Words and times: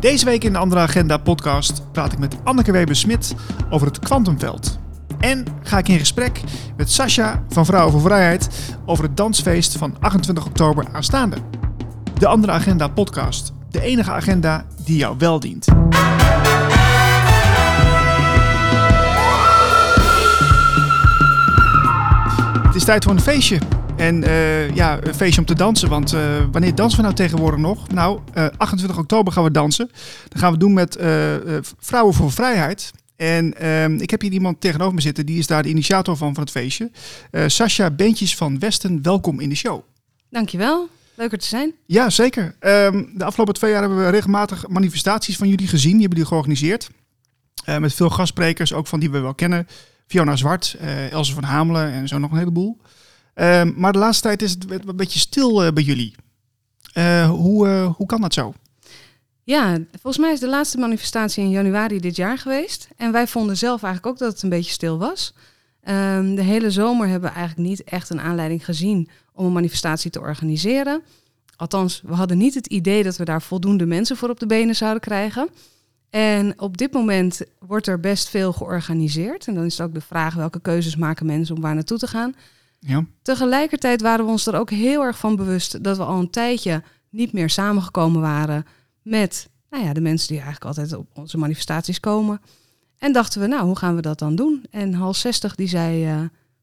Deze 0.00 0.24
week 0.24 0.44
in 0.44 0.52
de 0.52 0.58
Andere 0.58 0.80
Agenda 0.80 1.16
podcast 1.16 1.92
praat 1.92 2.12
ik 2.12 2.18
met 2.18 2.36
Anneke 2.44 2.72
Weber-Smit 2.72 3.34
over 3.70 3.86
het 3.86 3.98
kwantumveld. 3.98 4.78
En 5.18 5.44
ga 5.62 5.78
ik 5.78 5.88
in 5.88 5.98
gesprek 5.98 6.40
met 6.76 6.90
Sascha 6.90 7.42
van 7.48 7.66
Vrouwen 7.66 7.92
voor 7.92 8.00
Vrijheid 8.00 8.48
over 8.86 9.04
het 9.04 9.16
dansfeest 9.16 9.76
van 9.76 9.96
28 10.00 10.46
oktober 10.46 10.86
aanstaande. 10.92 11.36
De 12.18 12.26
Andere 12.26 12.52
Agenda 12.52 12.88
podcast. 12.88 13.52
De 13.70 13.80
enige 13.80 14.10
agenda 14.10 14.66
die 14.84 14.96
jou 14.96 15.14
wel 15.18 15.40
dient. 15.40 15.66
Het 22.66 22.74
is 22.74 22.84
tijd 22.84 23.04
voor 23.04 23.12
een 23.12 23.20
feestje. 23.20 23.77
En 23.98 24.24
eh, 24.24 24.74
ja, 24.74 24.98
een 25.02 25.14
feestje 25.14 25.40
om 25.40 25.46
te 25.46 25.54
dansen. 25.54 25.88
Want 25.88 26.12
eh, 26.12 26.44
wanneer 26.52 26.74
dansen 26.74 26.96
we 26.96 27.02
nou 27.02 27.14
tegenwoordig 27.14 27.60
nog? 27.60 27.88
Nou, 27.88 28.20
eh 28.34 28.46
28 28.56 28.98
oktober 28.98 29.32
gaan 29.32 29.44
we 29.44 29.50
dansen. 29.50 29.90
Dat 30.28 30.38
gaan 30.38 30.52
we 30.52 30.58
doen 30.58 30.72
met 30.72 30.96
eh, 30.96 31.34
eh, 31.34 31.62
Vrouwen 31.78 32.14
voor 32.14 32.32
Vrijheid. 32.32 32.90
En 33.16 33.54
ehm, 33.58 33.96
ik 33.96 34.10
heb 34.10 34.20
hier 34.20 34.32
iemand 34.32 34.60
tegenover 34.60 34.94
me 34.94 35.00
zitten. 35.00 35.26
Die 35.26 35.38
is 35.38 35.46
daar 35.46 35.62
de 35.62 35.68
initiator 35.68 36.16
van, 36.16 36.34
van 36.34 36.42
het 36.42 36.52
feestje. 36.52 36.90
Eh 37.30 37.44
Sascha 37.46 37.90
Bentjes 37.90 38.36
van 38.36 38.58
Westen, 38.58 39.02
welkom 39.02 39.40
in 39.40 39.48
de 39.48 39.54
show. 39.54 39.82
Dankjewel. 40.30 40.88
Leuk 41.14 41.32
er 41.32 41.38
te 41.38 41.46
zijn. 41.46 41.72
Ja, 41.86 42.10
zeker. 42.10 42.54
Ehm, 42.60 43.04
de 43.14 43.24
afgelopen 43.24 43.54
twee 43.54 43.70
jaar 43.70 43.80
hebben 43.80 43.98
we 43.98 44.10
regelmatig 44.10 44.68
manifestaties 44.68 45.36
van 45.36 45.48
jullie 45.48 45.68
gezien. 45.68 45.92
Die 45.92 46.00
hebben 46.00 46.18
jullie 46.18 46.32
georganiseerd. 46.32 46.90
Eh, 47.64 47.78
met 47.78 47.94
veel 47.94 48.10
gastsprekers, 48.10 48.72
ook 48.72 48.86
van 48.86 49.00
die 49.00 49.10
we 49.10 49.18
wel 49.18 49.34
kennen. 49.34 49.68
Fiona 50.06 50.36
Zwart, 50.36 50.76
eh 50.80 51.12
Else 51.12 51.34
van 51.34 51.42
Hamelen 51.42 51.92
en 51.92 52.08
zo 52.08 52.18
nog 52.18 52.30
een 52.30 52.38
heleboel. 52.38 52.80
Ehm, 53.38 53.72
maar 53.76 53.92
de 53.92 53.98
laatste 53.98 54.22
tijd 54.22 54.42
is 54.42 54.50
het 54.50 54.70
een 54.70 54.96
beetje 54.96 55.18
stil 55.18 55.64
eh, 55.64 55.72
bij 55.72 55.82
jullie. 55.82 56.14
Eh, 56.92 57.30
hoe, 57.30 57.68
eh, 57.68 57.94
hoe 57.96 58.06
kan 58.06 58.20
dat 58.20 58.34
zo? 58.34 58.54
Ja, 59.44 59.78
volgens 59.90 60.18
mij 60.18 60.32
is 60.32 60.40
de 60.40 60.48
laatste 60.48 60.78
manifestatie 60.78 61.44
in 61.44 61.50
januari 61.50 62.00
dit 62.00 62.16
jaar 62.16 62.38
geweest. 62.38 62.88
En 62.96 63.12
wij 63.12 63.26
vonden 63.26 63.56
zelf 63.56 63.82
eigenlijk 63.82 64.14
ook 64.14 64.20
dat 64.20 64.32
het 64.32 64.42
een 64.42 64.48
beetje 64.48 64.72
stil 64.72 64.98
was. 64.98 65.34
Ehm, 65.82 66.34
de 66.34 66.42
hele 66.42 66.70
zomer 66.70 67.08
hebben 67.08 67.30
we 67.30 67.36
eigenlijk 67.36 67.68
niet 67.68 67.84
echt 67.84 68.10
een 68.10 68.20
aanleiding 68.20 68.64
gezien 68.64 69.08
om 69.32 69.46
een 69.46 69.52
manifestatie 69.52 70.10
te 70.10 70.20
organiseren. 70.20 71.02
Althans, 71.56 72.02
we 72.06 72.14
hadden 72.14 72.38
niet 72.38 72.54
het 72.54 72.66
idee 72.66 73.02
dat 73.02 73.16
we 73.16 73.24
daar 73.24 73.42
voldoende 73.42 73.86
mensen 73.86 74.16
voor 74.16 74.30
op 74.30 74.40
de 74.40 74.46
benen 74.46 74.74
zouden 74.74 75.00
krijgen. 75.00 75.48
En 76.10 76.60
op 76.60 76.76
dit 76.76 76.92
moment 76.92 77.40
wordt 77.58 77.86
er 77.86 78.00
best 78.00 78.28
veel 78.28 78.52
georganiseerd. 78.52 79.46
En 79.46 79.54
dan 79.54 79.64
is 79.64 79.78
het 79.78 79.86
ook 79.86 79.94
de 79.94 80.00
vraag 80.00 80.34
welke 80.34 80.60
keuzes 80.60 80.96
maken 80.96 81.26
mensen 81.26 81.54
om 81.54 81.60
waar 81.60 81.74
naartoe 81.74 81.98
te 81.98 82.06
gaan. 82.06 82.34
Ja, 82.88 83.04
Tegelijkertijd 83.22 84.00
waren 84.02 84.24
we 84.24 84.30
ons 84.30 84.46
er 84.46 84.56
ook 84.58 84.70
heel 84.70 85.02
erg 85.02 85.18
van 85.18 85.36
bewust 85.36 85.84
dat 85.84 85.96
we 85.96 86.04
al 86.04 86.18
een 86.18 86.30
tijdje 86.30 86.82
niet 87.10 87.32
meer 87.32 87.50
samengekomen 87.50 88.20
waren 88.20 88.66
met 89.02 89.48
nou 89.70 89.84
ja, 89.84 89.92
de 89.92 90.00
mensen 90.00 90.28
die 90.28 90.36
eigenlijk 90.36 90.66
altijd 90.66 90.94
op 90.96 91.06
onze 91.14 91.38
manifestaties 91.38 92.00
komen. 92.00 92.40
En 92.98 93.12
dachten 93.12 93.40
we, 93.40 93.46
nou, 93.46 93.64
hoe 93.64 93.76
gaan 93.76 93.94
we 93.94 94.02
dat 94.02 94.18
dan 94.18 94.34
doen? 94.34 94.64
En 94.70 94.94
Hal 94.94 95.14
60 95.14 95.54
die 95.54 95.68
zei, 95.68 96.06
eh, 96.06 96.20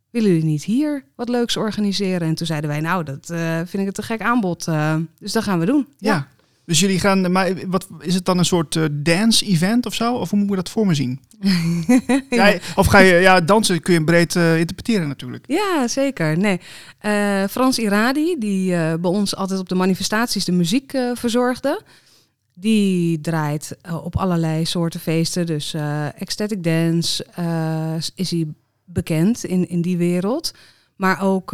willen 0.10 0.30
jullie 0.30 0.46
niet 0.46 0.64
hier 0.64 1.06
wat 1.16 1.30
leuks 1.30 1.58
organiseren? 1.58 2.28
En 2.28 2.36
toen 2.36 2.48
zeiden 2.48 2.70
wij, 2.70 2.80
nou, 2.82 3.04
dat 3.04 3.30
eh, 3.30 3.56
vind 3.56 3.74
ik 3.74 3.86
het 3.86 3.98
een 3.98 4.04
gek 4.04 4.22
aanbod. 4.22 4.68
eh, 4.68 4.96
dus 5.20 5.32
dat 5.32 5.44
gaan 5.44 5.60
we 5.60 5.66
doen. 5.66 5.88
ja. 5.98 6.28
Dus 6.66 6.80
jullie 6.80 7.00
gaan, 7.00 7.32
maar 7.32 7.54
wat, 7.68 7.88
is 8.00 8.14
het 8.14 8.26
dan 8.26 8.38
een 8.38 8.46
soort 8.46 8.76
eh, 8.76 8.84
dance-event 8.92 9.86
of 9.86 9.94
zo? 9.94 10.14
Of 10.14 10.30
hoe 10.30 10.40
moet 10.40 10.50
je 10.50 10.56
dat 10.56 10.70
voor 10.70 10.86
me 10.86 10.94
zien? 10.94 11.20
ja, 12.30 12.54
of 12.76 12.86
ga 12.86 12.98
je, 12.98 13.14
ja, 13.14 13.42
dansen 13.42 13.82
kun 13.82 13.94
je 13.94 14.04
breed 14.04 14.36
eh, 14.36 14.60
interpreteren 14.60 15.08
natuurlijk. 15.08 15.44
Ja, 15.48 15.88
zeker. 15.88 16.38
Nee. 16.38 16.60
Eh, 17.00 17.44
Frans 17.50 17.80
Iradi, 17.80 18.36
die 18.40 18.70
bij 19.00 19.12
ons 19.12 19.36
altijd 19.36 19.60
op 19.60 19.70
de 19.70 19.76
manifestaties 19.76 20.46
de 20.46 20.52
muziek 20.52 20.98
verzorgde, 21.14 21.82
die 22.54 23.22
draait 23.22 23.78
op 24.04 24.16
allerlei 24.16 24.66
soorten 24.66 25.00
feesten. 25.00 25.46
Dus 25.46 25.74
ecstatic 26.18 26.64
dance 26.64 27.26
is 28.16 28.32
hij 28.32 28.48
bekend 28.86 29.44
in, 29.44 29.70
in 29.70 29.82
die 29.82 29.98
wereld. 29.98 30.54
Maar 30.96 31.22
ook 31.22 31.52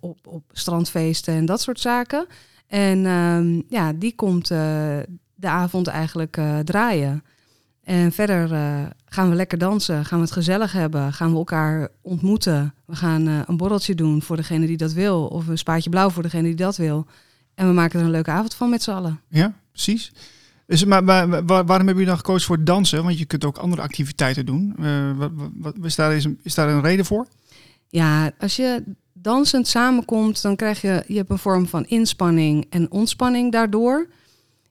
op, 0.00 0.18
op 0.26 0.42
strandfeesten 0.52 1.34
en 1.34 1.46
dat 1.46 1.60
soort 1.60 1.80
zaken. 1.80 2.26
En 2.66 3.06
ehm, 3.06 3.60
ja, 3.68 3.92
die 3.92 4.14
komt 4.14 4.50
eh, 4.50 4.58
de 5.34 5.48
avond 5.48 5.86
eigenlijk 5.86 6.36
eh, 6.36 6.58
draaien. 6.58 7.24
En 7.84 8.12
verder 8.12 8.52
eh, 8.52 8.82
gaan 9.04 9.28
we 9.28 9.34
lekker 9.34 9.58
dansen, 9.58 10.04
gaan 10.04 10.18
we 10.18 10.24
het 10.24 10.32
gezellig 10.34 10.72
hebben, 10.72 11.12
gaan 11.12 11.30
we 11.30 11.36
elkaar 11.36 11.88
ontmoeten. 12.02 12.74
We 12.86 12.96
gaan 12.96 13.26
een 13.26 13.56
borreltje 13.56 13.94
doen 13.94 14.22
voor 14.22 14.36
degene 14.36 14.66
die 14.66 14.76
dat 14.76 14.92
wil, 14.92 15.26
of 15.26 15.46
een 15.46 15.58
spaatje 15.58 15.90
blauw 15.90 16.10
voor 16.10 16.22
degene 16.22 16.42
die 16.42 16.54
dat 16.54 16.76
wil. 16.76 17.06
En 17.54 17.66
we 17.66 17.72
maken 17.72 17.98
er 17.98 18.04
een 18.04 18.10
leuke 18.10 18.30
avond 18.30 18.54
van 18.54 18.70
met 18.70 18.82
z'n 18.82 18.90
allen. 18.90 19.20
Ja, 19.28 19.54
precies. 19.72 20.12
Dus, 20.66 20.84
maar, 20.84 21.04
maar 21.04 21.28
waar- 21.28 21.44
waarom 21.46 21.68
hebben 21.68 21.88
jullie 21.94 22.06
dan 22.06 22.16
gekozen 22.16 22.46
voor 22.46 22.64
dansen? 22.64 23.04
Want 23.04 23.18
je 23.18 23.24
kunt 23.24 23.44
ook 23.44 23.56
andere 23.58 23.82
activiteiten 23.82 24.46
doen. 24.46 24.74
Wat, 25.16 25.30
wat, 25.34 25.50
wat- 25.54 25.74
is, 25.82 25.94
daar, 25.94 26.14
is, 26.14 26.26
is 26.42 26.54
daar 26.54 26.68
een 26.68 26.82
reden 26.82 27.04
voor? 27.04 27.26
Ja, 27.88 28.30
als 28.38 28.56
je 28.56 28.84
dansend 29.24 29.68
samenkomt, 29.68 30.42
dan 30.42 30.56
krijg 30.56 30.80
je, 30.80 31.04
je 31.06 31.16
hebt 31.16 31.30
een 31.30 31.38
vorm 31.38 31.66
van 31.66 31.84
inspanning 31.84 32.66
en 32.70 32.90
ontspanning 32.90 33.52
daardoor. 33.52 34.08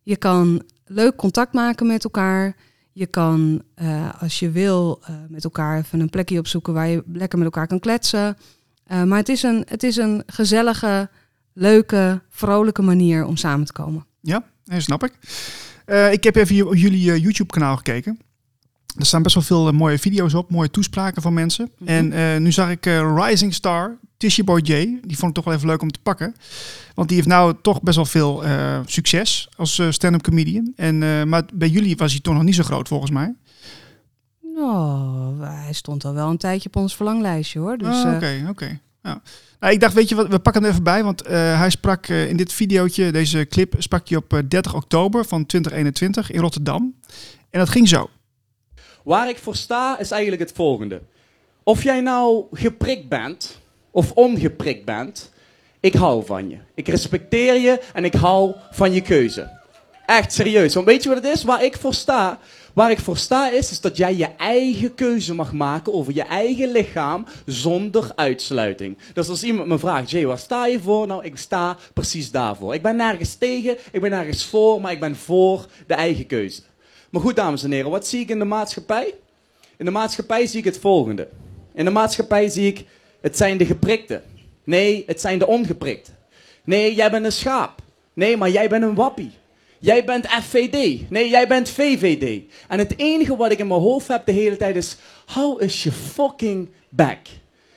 Je 0.04 0.18
kan 0.18 0.64
leuk 0.86 1.16
contact 1.16 1.54
maken 1.54 1.88
met 1.88 2.04
elkaar. 2.04 2.56
Je 2.92 3.06
kan, 3.06 3.62
eh, 3.76 4.22
als 4.22 4.40
je 4.40 4.52
wil, 4.52 5.00
eh, 5.04 5.16
met 5.30 5.44
elkaar 5.44 5.78
even 5.78 6.00
een 6.00 6.10
plekje 6.10 6.40
opzoeken 6.40 6.74
waar 6.74 6.88
je 6.88 7.04
lekker 7.08 7.38
met 7.38 7.48
elkaar 7.48 7.68
kan 7.68 7.80
kletsen. 7.80 8.38
Eh, 8.84 9.04
maar 9.04 9.18
het 9.18 9.30
is, 9.30 9.44
een, 9.44 9.64
het 9.68 9.84
is 9.84 9.98
een 9.98 10.24
gezellige, 10.26 11.10
leuke, 11.54 12.22
vrolijke 12.30 12.82
manier 12.82 13.26
om 13.26 13.38
samen 13.38 13.66
te 13.66 13.74
komen. 13.74 14.06
Ja, 14.22 14.44
snap 14.78 15.04
ik. 15.04 15.14
Ik 16.12 16.24
heb 16.24 16.36
even 16.36 16.68
op 16.68 16.76
jullie 16.76 17.22
YouTube-kanaal 17.22 17.76
gekeken. 17.76 18.20
Er 18.98 19.06
staan 19.06 19.24
best 19.24 19.36
wel 19.36 19.44
veel 19.44 19.72
mooie 19.72 20.00
video's 20.00 20.34
op, 20.34 20.50
mooie 20.50 20.70
toespraken 20.70 21.22
van 21.22 21.34
mensen. 21.34 21.72
Mhm. 21.78 21.90
En 21.90 22.44
nu 22.44 22.52
zag 22.52 22.70
ik 22.70 22.86
Rising 23.16 23.54
Star, 23.54 23.98
Tishy 24.24 24.44
Boy 24.44 24.60
J. 24.64 25.00
Die 25.06 25.18
vond 25.18 25.30
ik 25.30 25.34
toch 25.34 25.44
wel 25.44 25.54
even 25.54 25.68
leuk 25.68 25.82
om 25.82 25.92
te 25.92 26.00
pakken. 26.04 26.36
Want 26.96 27.08
die 27.08 27.18
heeft 27.18 27.30
nou 27.30 27.56
toch 27.62 27.82
best 27.82 27.96
wel 27.96 28.06
veel 28.06 28.44
eh, 28.46 28.80
succes 28.86 29.50
als 29.58 29.80
eh, 29.80 29.92
stand-up 29.92 30.22
comedian. 30.22 30.74
En, 30.76 31.04
eh, 31.04 31.24
maar 31.24 31.44
bij 31.54 31.68
jullie 31.68 31.96
was 31.96 32.12
hij 32.12 32.22
toch 32.22 32.34
nog 32.34 32.44
niet 32.44 32.56
zo 32.56 32.64
groot 32.64 32.88
volgens 32.88 33.12
mij. 33.12 33.36
Nou, 34.56 35.44
hij 35.44 35.74
stond 35.74 36.06
al 36.06 36.14
wel 36.14 36.30
een 36.30 36.38
tijdje 36.38 36.70
op 36.70 36.76
ons 36.76 36.96
verlanglijstje 36.96 37.60
hoor. 37.60 37.78
Dus, 37.78 37.88
Ah, 37.88 38.10
eh, 38.10 38.16
Oké, 38.16 38.46
oké. 38.50 38.80
Ja. 39.04 39.22
Nou, 39.60 39.74
ik 39.74 39.80
dacht, 39.80 39.94
weet 39.94 40.10
je 40.10 40.16
wat, 40.16 40.28
we 40.28 40.40
pakken 40.40 40.62
hem 40.62 40.64
er 40.64 40.78
even 40.78 40.84
bij. 40.84 41.04
Want 41.04 41.22
eh, 41.22 41.58
hij 41.60 41.70
sprak 41.70 42.08
eh, 42.08 42.30
in 42.30 42.38
dit 42.38 42.54
videootje, 42.54 43.12
deze 43.12 43.46
clip, 43.50 43.76
sprak 43.78 44.10
hij 44.10 44.18
op 44.18 44.34
eh, 44.34 44.40
30 44.48 44.76
oktober 44.76 45.26
van 45.26 45.46
2021 45.46 46.32
in 46.32 46.42
Rotterdam. 46.42 46.96
En 47.50 47.60
dat 47.60 47.70
ging 47.70 47.88
zo. 47.88 48.10
Waar 49.04 49.30
ik 49.30 49.38
voor 49.38 49.56
sta 49.56 50.00
is 50.00 50.12
eigenlijk 50.12 50.42
het 50.42 50.52
volgende. 50.52 51.02
Of 51.64 51.84
jij 51.84 52.02
nou 52.02 52.46
geprikt 52.52 53.10
bent 53.10 53.62
of 53.94 54.12
ongeprikt 54.12 54.86
bent, 54.86 55.32
ik 55.80 55.94
hou 55.94 56.26
van 56.26 56.50
je. 56.50 56.58
Ik 56.76 56.88
respecteer 56.88 57.56
je 57.56 57.82
en 57.94 58.06
ik 58.06 58.14
hou 58.14 58.56
van 58.72 58.94
je 58.94 59.02
keuze. 59.02 59.62
Echt 60.06 60.34
serieus. 60.34 60.74
Want 60.74 60.86
weet 60.86 61.04
je 61.04 61.10
wat 61.10 61.24
het 61.24 61.34
is? 61.36 61.44
Waar 61.44 61.64
ik 61.64 61.78
voor 61.78 61.94
sta, 61.94 62.40
waar 62.74 62.92
ik 62.92 63.00
voor 63.00 63.18
sta 63.18 63.50
is, 63.50 63.72
is 63.72 63.82
dat 63.82 63.98
jij 63.98 64.16
je 64.16 64.28
eigen 64.38 64.96
keuze 64.96 65.34
mag 65.34 65.54
maken 65.54 65.94
over 65.94 66.14
je 66.14 66.22
eigen 66.22 66.72
lichaam 66.72 67.26
zonder 67.46 68.12
uitsluiting. 68.16 68.98
Dus 69.14 69.30
als 69.30 69.44
iemand 69.44 69.68
me 69.68 69.80
vraagt, 69.80 70.10
Jay, 70.10 70.26
waar 70.26 70.38
sta 70.38 70.66
je 70.66 70.80
voor? 70.80 71.08
Nou, 71.08 71.24
ik 71.24 71.38
sta 71.38 71.78
precies 71.94 72.32
daarvoor. 72.32 72.74
Ik 72.74 72.82
ben 72.82 72.96
nergens 72.96 73.36
tegen, 73.36 73.78
ik 73.92 74.02
ben 74.02 74.10
nergens 74.10 74.46
voor, 74.46 74.82
maar 74.82 74.92
ik 74.92 75.00
ben 75.00 75.16
voor 75.16 75.66
de 75.88 75.94
eigen 75.94 76.26
keuze. 76.26 76.62
Maar 77.10 77.22
goed, 77.22 77.36
dames 77.36 77.64
en 77.64 77.72
heren, 77.72 77.92
wat 77.92 78.08
zie 78.08 78.20
ik 78.20 78.30
in 78.30 78.40
de 78.40 78.46
maatschappij? 78.46 79.14
In 79.78 79.86
de 79.86 79.92
maatschappij 79.92 80.46
zie 80.48 80.60
ik 80.60 80.66
het 80.66 80.80
volgende. 80.80 81.28
In 81.74 81.86
de 81.86 81.92
maatschappij 81.92 82.50
zie 82.50 82.68
ik, 82.68 82.86
het 83.24 83.38
zijn 83.38 83.58
de 83.58 83.66
geprikten. 83.66 84.24
Nee, 84.64 85.04
het 85.08 85.22
zijn 85.22 85.40
de 85.40 85.48
ongeprikten. 85.48 86.18
Nee, 86.64 86.96
jij 86.96 87.12
bent 87.12 87.26
een 87.26 87.32
schaap. 87.32 87.82
Nee, 88.14 88.38
maar 88.38 88.50
jij 88.50 88.70
bent 88.70 88.84
een 88.84 88.96
wappie. 88.96 89.32
Jij 89.80 90.04
bent 90.04 90.28
FVD. 90.28 91.10
Nee, 91.10 91.30
jij 91.30 91.48
bent 91.48 91.70
VVD. 91.70 92.42
En 92.68 92.80
het 92.80 92.98
enige 92.98 93.36
wat 93.36 93.52
ik 93.52 93.60
in 93.60 93.68
mijn 93.68 93.80
hoofd 93.80 94.08
heb 94.08 94.26
de 94.26 94.32
hele 94.32 94.58
tijd 94.58 94.76
is, 94.76 94.98
how 95.26 95.62
is 95.62 95.84
je 95.84 95.92
fucking 95.92 96.70
back? 96.90 97.20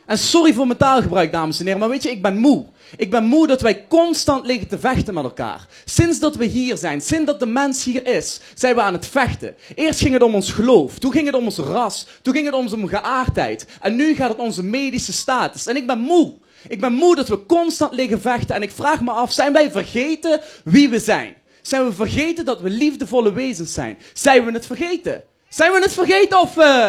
En 0.07 0.19
sorry 0.19 0.53
voor 0.55 0.67
mijn 0.67 0.79
taalgebruik, 0.79 1.33
dames 1.33 1.59
en 1.59 1.65
heren, 1.65 1.81
maar 1.81 1.89
weet 1.89 2.03
je, 2.03 2.11
ik 2.11 2.23
ben 2.23 2.39
moe. 2.39 2.65
Ik 2.97 3.11
ben 3.11 3.25
moe 3.25 3.47
dat 3.47 3.61
wij 3.61 3.85
constant 3.89 4.47
liggen 4.47 4.69
te 4.69 4.79
vechten 4.79 5.15
met 5.15 5.25
elkaar. 5.25 5.67
Sinds 5.85 6.19
dat 6.19 6.37
we 6.37 6.45
hier 6.45 6.77
zijn, 6.77 7.01
sinds 7.01 7.27
dat 7.27 7.41
de 7.41 7.47
mens 7.47 7.85
hier 7.85 8.07
is, 8.07 8.41
zijn 8.55 8.75
we 8.75 8.81
aan 8.81 8.93
het 8.93 9.07
vechten. 9.07 9.55
Eerst 9.75 10.01
ging 10.01 10.13
het 10.13 10.23
om 10.23 10.35
ons 10.35 10.53
geloof, 10.53 10.99
toen 10.99 11.13
ging 11.13 11.27
het 11.27 11.35
om 11.35 11.45
ons 11.45 11.59
ras, 11.59 12.07
toen 12.23 12.35
ging 12.35 12.47
het 12.47 12.55
om 12.55 12.63
onze 12.63 12.89
geaardheid. 12.89 13.67
En 13.81 13.97
nu 13.97 14.15
gaat 14.15 14.29
het 14.29 14.39
om 14.39 14.45
onze 14.45 14.63
medische 14.63 15.13
status. 15.13 15.67
En 15.67 15.77
ik 15.77 15.87
ben 15.87 15.99
moe. 15.99 16.35
Ik 16.69 16.81
ben 16.81 16.93
moe 16.93 17.17
dat 17.17 17.29
we 17.29 17.47
constant 17.47 17.95
liggen 17.95 18.21
vechten. 18.21 18.55
En 18.55 18.63
ik 18.63 18.71
vraag 18.71 19.01
me 19.01 19.11
af, 19.11 19.33
zijn 19.33 19.53
wij 19.53 19.71
vergeten 19.71 20.41
wie 20.65 20.89
we 20.89 20.99
zijn? 20.99 21.35
Zijn 21.63 21.85
we 21.85 21.93
vergeten 21.93 22.45
dat 22.45 22.61
we 22.61 22.71
liefdevolle 22.71 23.33
wezens 23.33 23.73
zijn? 23.73 23.99
Zijn 24.13 24.45
we 24.45 24.53
het 24.53 24.67
vergeten? 24.67 25.23
Zijn 25.49 25.73
we 25.73 25.81
het 25.81 25.93
vergeten 25.93 26.41
of... 26.41 26.57
eh, 26.57 26.89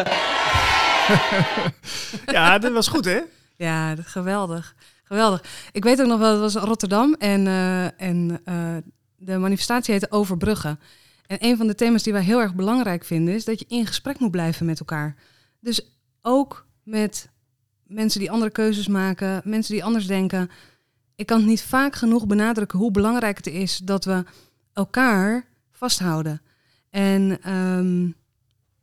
Ja, 2.26 2.58
dat 2.58 2.72
was 2.72 2.88
goed, 2.88 3.04
hè? 3.04 3.20
Ja, 3.56 3.96
geweldig. 3.96 4.74
Geweldig. 5.04 5.68
Ik 5.72 5.84
weet 5.84 6.00
ook 6.00 6.06
nog 6.06 6.18
wel, 6.18 6.30
het 6.30 6.52
was 6.52 6.62
Rotterdam 6.62 7.14
en, 7.14 7.46
eh, 7.46 8.00
en 8.00 8.40
eh, 8.44 8.76
de 9.16 9.38
manifestatie 9.38 9.92
heette 9.92 10.10
Overbruggen. 10.10 10.80
En 11.26 11.36
een 11.40 11.56
van 11.56 11.66
de 11.66 11.74
thema's 11.74 12.02
die 12.02 12.12
wij 12.12 12.22
heel 12.22 12.40
erg 12.40 12.54
belangrijk 12.54 13.04
vinden 13.04 13.34
is 13.34 13.44
dat 13.44 13.58
je 13.58 13.64
in 13.68 13.86
gesprek 13.86 14.18
moet 14.18 14.30
blijven 14.30 14.66
met 14.66 14.78
elkaar. 14.78 15.14
Dus 15.60 15.80
ook 16.22 16.66
met 16.82 17.30
mensen 17.86 18.20
die 18.20 18.30
andere 18.30 18.50
keuzes 18.50 18.88
maken, 18.88 19.40
mensen 19.44 19.74
die 19.74 19.84
anders 19.84 20.06
denken. 20.06 20.50
Ik 21.16 21.26
kan 21.26 21.38
het 21.38 21.46
niet 21.46 21.62
vaak 21.62 21.96
genoeg 21.96 22.26
benadrukken 22.26 22.78
hoe 22.78 22.90
belangrijk 22.90 23.36
het 23.36 23.46
is 23.46 23.76
dat 23.76 24.04
we 24.04 24.24
elkaar 24.72 25.44
vasthouden. 25.70 26.42
En 26.90 27.38
ehm, 27.42 28.10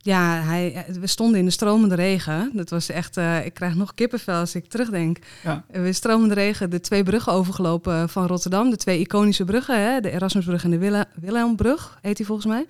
ja, 0.06 0.42
hij, 0.42 0.86
we 1.00 1.08
stonden 1.08 1.40
in 1.40 1.46
de 1.46 1.52
stromende 1.52 1.96
regen. 1.96 2.52
Dat 2.54 2.70
was 2.70 2.90
echt, 2.90 3.18
uh, 3.18 3.46
ik 3.46 3.54
krijg 3.54 3.76
nog 3.76 3.94
kippenvel 3.94 4.40
als 4.40 4.56
ik 4.56 4.66
terugdenk. 4.66 5.18
Ja. 5.44 5.66
We 5.68 5.94
stromende 5.94 6.34
regen 6.34 6.70
de 6.70 6.80
twee 6.80 7.04
bruggen 7.04 7.34
overgelopen 7.34 8.10
van 8.10 8.28
Rotterdam. 8.28 8.70
De 8.70 8.78
twee 8.78 9.00
iconische 9.00 9.44
bruggen, 9.44 9.82
hè? 9.82 10.00
de 10.00 10.12
Erasmusbrug 10.12 10.64
en 10.64 10.70
de 10.70 10.78
Wille 10.78 11.06
Wilhelmbrug, 11.16 11.98
heet 12.02 12.18
die 12.18 12.26
volgens 12.26 12.48
mij. 12.48 12.66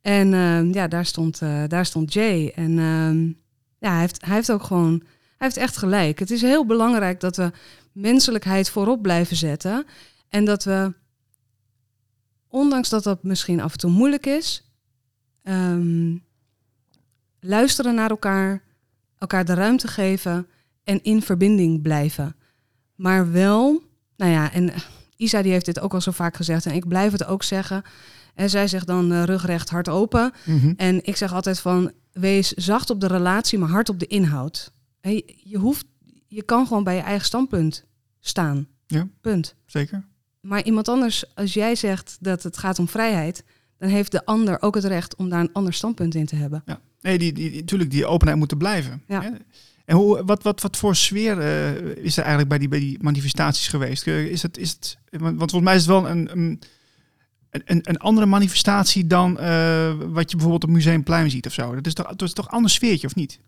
En 0.00 0.32
uh, 0.32 0.72
ja, 0.72 0.88
daar 0.88 1.06
stond, 1.06 1.40
uh, 1.40 1.62
daar 1.68 1.86
stond 1.86 2.12
Jay. 2.12 2.52
En 2.54 2.78
ehm, 2.78 3.26
ja, 3.78 3.90
hij 3.90 4.00
heeft, 4.00 4.24
hij 4.24 4.34
heeft 4.34 4.52
ook 4.52 4.62
gewoon, 4.62 5.02
hij 5.08 5.46
heeft 5.46 5.56
echt 5.56 5.76
gelijk. 5.76 6.18
Het 6.18 6.30
is 6.30 6.42
heel 6.42 6.66
belangrijk 6.66 7.20
dat 7.20 7.36
we 7.36 7.50
menselijkheid 7.92 8.70
voorop 8.70 9.02
blijven 9.02 9.36
zetten. 9.36 9.86
En 10.28 10.44
dat 10.44 10.64
we, 10.64 10.92
ondanks 12.48 12.88
dat 12.88 13.02
dat 13.02 13.22
misschien 13.22 13.60
af 13.60 13.72
en 13.72 13.78
toe 13.78 13.90
moeilijk 13.90 14.26
is, 14.26 14.70
um, 15.42 16.24
luisteren 17.46 17.94
naar 17.94 18.10
elkaar, 18.10 18.62
elkaar 19.18 19.44
de 19.44 19.54
ruimte 19.54 19.88
geven 19.88 20.46
en 20.84 21.02
in 21.02 21.22
verbinding 21.22 21.82
blijven. 21.82 22.36
Maar 22.94 23.32
wel, 23.32 23.82
nou 24.16 24.32
ja, 24.32 24.52
en 24.52 24.72
Isa 25.16 25.42
die 25.42 25.52
heeft 25.52 25.64
dit 25.66 25.80
ook 25.80 25.94
al 25.94 26.00
zo 26.00 26.10
vaak 26.10 26.36
gezegd 26.36 26.66
en 26.66 26.74
ik 26.74 26.88
blijf 26.88 27.12
het 27.12 27.24
ook 27.26 27.42
zeggen. 27.42 27.82
En 28.34 28.50
zij 28.50 28.68
zegt 28.68 28.86
dan 28.86 29.12
uh, 29.12 29.22
rugrecht, 29.22 29.70
hart 29.70 29.88
open. 29.88 30.32
Mhm. 30.44 30.72
En 30.76 31.04
ik 31.04 31.16
zeg 31.16 31.32
altijd 31.32 31.60
van, 31.60 31.92
wees 32.12 32.52
zacht 32.52 32.90
op 32.90 33.00
de 33.00 33.06
relatie, 33.06 33.58
maar 33.58 33.68
hard 33.68 33.88
op 33.88 33.98
de 33.98 34.06
inhoud. 34.06 34.72
Je, 35.00 35.34
je, 35.44 35.58
hoeft, 35.58 35.84
je 36.26 36.42
kan 36.42 36.66
gewoon 36.66 36.84
bij 36.84 36.94
je 36.94 37.00
eigen 37.00 37.26
standpunt 37.26 37.84
staan. 38.20 38.66
Ja, 38.86 39.08
Punt. 39.20 39.54
Zeker. 39.66 40.04
Maar 40.40 40.64
iemand 40.64 40.88
anders, 40.88 41.34
als 41.34 41.54
jij 41.54 41.74
zegt 41.74 42.16
dat 42.20 42.42
het 42.42 42.58
gaat 42.58 42.78
om 42.78 42.88
vrijheid, 42.88 43.44
dan 43.78 43.88
heeft 43.88 44.12
de 44.12 44.24
ander 44.24 44.62
ook 44.62 44.74
het 44.74 44.84
recht 44.84 45.16
om 45.16 45.28
daar 45.28 45.40
een 45.40 45.52
ander 45.52 45.72
standpunt 45.72 46.14
in 46.14 46.26
te 46.26 46.36
hebben. 46.36 46.62
Ja. 46.66 46.80
Nee, 47.06 47.18
die, 47.18 47.32
die, 47.32 47.54
natuurlijk, 47.54 47.90
die 47.90 48.06
openheid 48.06 48.38
moet 48.38 48.50
er 48.50 48.56
blijven. 48.56 49.02
Ja. 49.08 49.32
En 49.84 49.96
hoe, 49.96 50.24
wat, 50.24 50.42
wat, 50.42 50.60
wat 50.60 50.76
voor 50.76 50.96
sfeer 50.96 51.38
uh, 51.38 52.04
is 52.04 52.16
er 52.16 52.22
eigenlijk 52.22 52.48
bij 52.48 52.58
die, 52.58 52.68
bij 52.68 52.78
die 52.78 52.98
manifestaties 53.00 53.68
geweest? 53.68 54.06
Eh, 54.06 54.24
is 54.24 54.42
het, 54.42 54.58
is 54.58 54.70
het, 54.70 54.98
want 55.10 55.38
volgens 55.38 55.62
mij 55.62 55.74
is 55.74 55.80
het 55.80 55.90
wel 55.90 56.08
een, 56.08 56.30
een, 56.32 56.60
een, 57.50 57.80
een 57.82 57.98
andere 57.98 58.26
manifestatie 58.26 59.06
dan 59.06 59.30
uh, 59.40 59.92
wat 60.08 60.30
je 60.30 60.36
bijvoorbeeld 60.36 60.64
op 60.64 60.70
Museumplein 60.70 61.30
ziet 61.30 61.46
of 61.46 61.52
zo. 61.52 61.74
Dat 61.74 61.86
is 61.86 61.94
toch, 61.94 62.06
dat 62.06 62.22
is 62.22 62.32
toch 62.32 62.44
een 62.44 62.52
ander 62.52 62.70
sfeertje, 62.70 63.06
of 63.06 63.14
niet? 63.14 63.38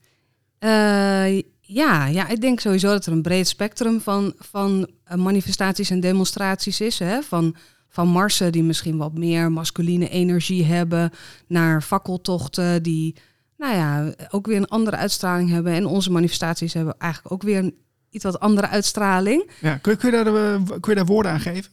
ja, 1.60 2.06
ja, 2.06 2.28
ik 2.28 2.40
denk 2.40 2.60
sowieso 2.60 2.88
dat 2.88 3.06
er 3.06 3.12
een 3.12 3.22
breed 3.22 3.48
spectrum 3.48 4.00
van, 4.00 4.34
van 4.38 4.88
manifestaties 5.16 5.90
en 5.90 6.00
demonstraties 6.00 6.80
is. 6.80 6.98
Hè? 6.98 7.22
Van 7.22 7.56
van 7.88 8.08
Marsen 8.08 8.52
die 8.52 8.62
misschien 8.62 8.96
wat 8.96 9.12
meer 9.14 9.52
masculine 9.52 10.08
energie 10.08 10.64
hebben, 10.64 11.10
naar 11.46 11.82
fakkeltochten 11.82 12.82
die, 12.82 13.14
nou 13.58 13.74
ja, 13.74 14.14
ook 14.30 14.46
weer 14.46 14.56
een 14.56 14.68
andere 14.68 14.96
uitstraling 14.96 15.50
hebben. 15.50 15.72
En 15.72 15.86
onze 15.86 16.10
manifestaties 16.10 16.72
hebben 16.74 16.94
eigenlijk 16.98 17.32
ook 17.32 17.42
weer 17.42 17.58
een 17.58 17.74
iets 18.10 18.24
wat 18.24 18.40
andere 18.40 18.68
uitstraling. 18.68 19.50
Ja, 19.60 19.76
kun, 19.76 19.92
je, 19.92 19.98
kun, 19.98 20.10
je 20.10 20.24
daar, 20.24 20.54
eh, 20.54 20.64
kun 20.64 20.92
je 20.92 20.94
daar 20.94 21.06
woorden 21.06 21.32
aan 21.32 21.40
geven? 21.40 21.72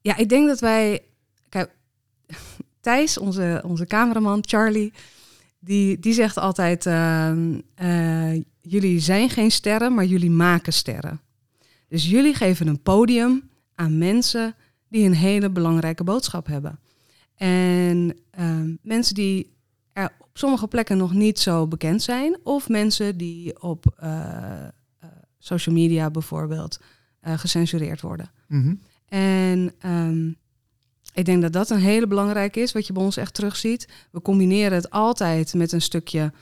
Ja, 0.00 0.16
ik 0.16 0.28
denk 0.28 0.48
dat 0.48 0.60
wij. 0.60 1.02
Kijk, 1.48 1.70
Thijs, 2.80 3.18
onze, 3.18 3.62
onze 3.66 3.86
cameraman, 3.86 4.44
Charlie, 4.48 4.92
die, 5.58 5.98
die 5.98 6.12
zegt 6.12 6.38
altijd: 6.38 6.86
uh, 6.86 7.32
uh, 7.82 8.42
jullie 8.60 9.00
zijn 9.00 9.30
geen 9.30 9.50
sterren, 9.50 9.94
maar 9.94 10.04
jullie 10.04 10.30
maken 10.30 10.72
sterren. 10.72 11.20
Dus 11.88 12.10
jullie 12.10 12.34
geven 12.34 12.66
een 12.66 12.82
podium 12.82 13.50
aan 13.74 13.98
mensen 13.98 14.54
die 14.88 15.06
een 15.06 15.14
hele 15.14 15.50
belangrijke 15.50 16.04
boodschap 16.04 16.46
hebben. 16.46 16.78
En 17.34 18.16
ehm, 18.30 18.74
mensen 18.82 19.14
die 19.14 19.52
er 19.92 20.12
op 20.18 20.28
sommige 20.32 20.68
plekken 20.68 20.96
nog 20.96 21.12
niet 21.12 21.38
zo 21.38 21.66
bekend 21.66 22.02
zijn, 22.02 22.38
of 22.42 22.68
mensen 22.68 23.16
die 23.16 23.62
op 23.62 23.84
uh, 24.02 24.68
social 25.38 25.74
media 25.74 26.10
bijvoorbeeld 26.10 26.80
uh, 27.22 27.38
gecensureerd 27.38 28.00
worden. 28.00 28.30
Mhm. 28.48 28.74
En 29.08 29.74
um, 29.86 30.36
ik 31.14 31.24
denk 31.24 31.42
dat 31.42 31.52
dat 31.52 31.70
een 31.70 31.78
hele 31.78 32.06
belangrijke 32.06 32.60
is, 32.60 32.72
wat 32.72 32.86
je 32.86 32.92
bij 32.92 33.02
ons 33.02 33.16
echt 33.16 33.34
terugziet. 33.34 33.88
We 34.10 34.22
combineren 34.22 34.72
het 34.72 34.90
altijd 34.90 35.54
met 35.54 35.72
een 35.72 35.82
stukje 35.82 36.32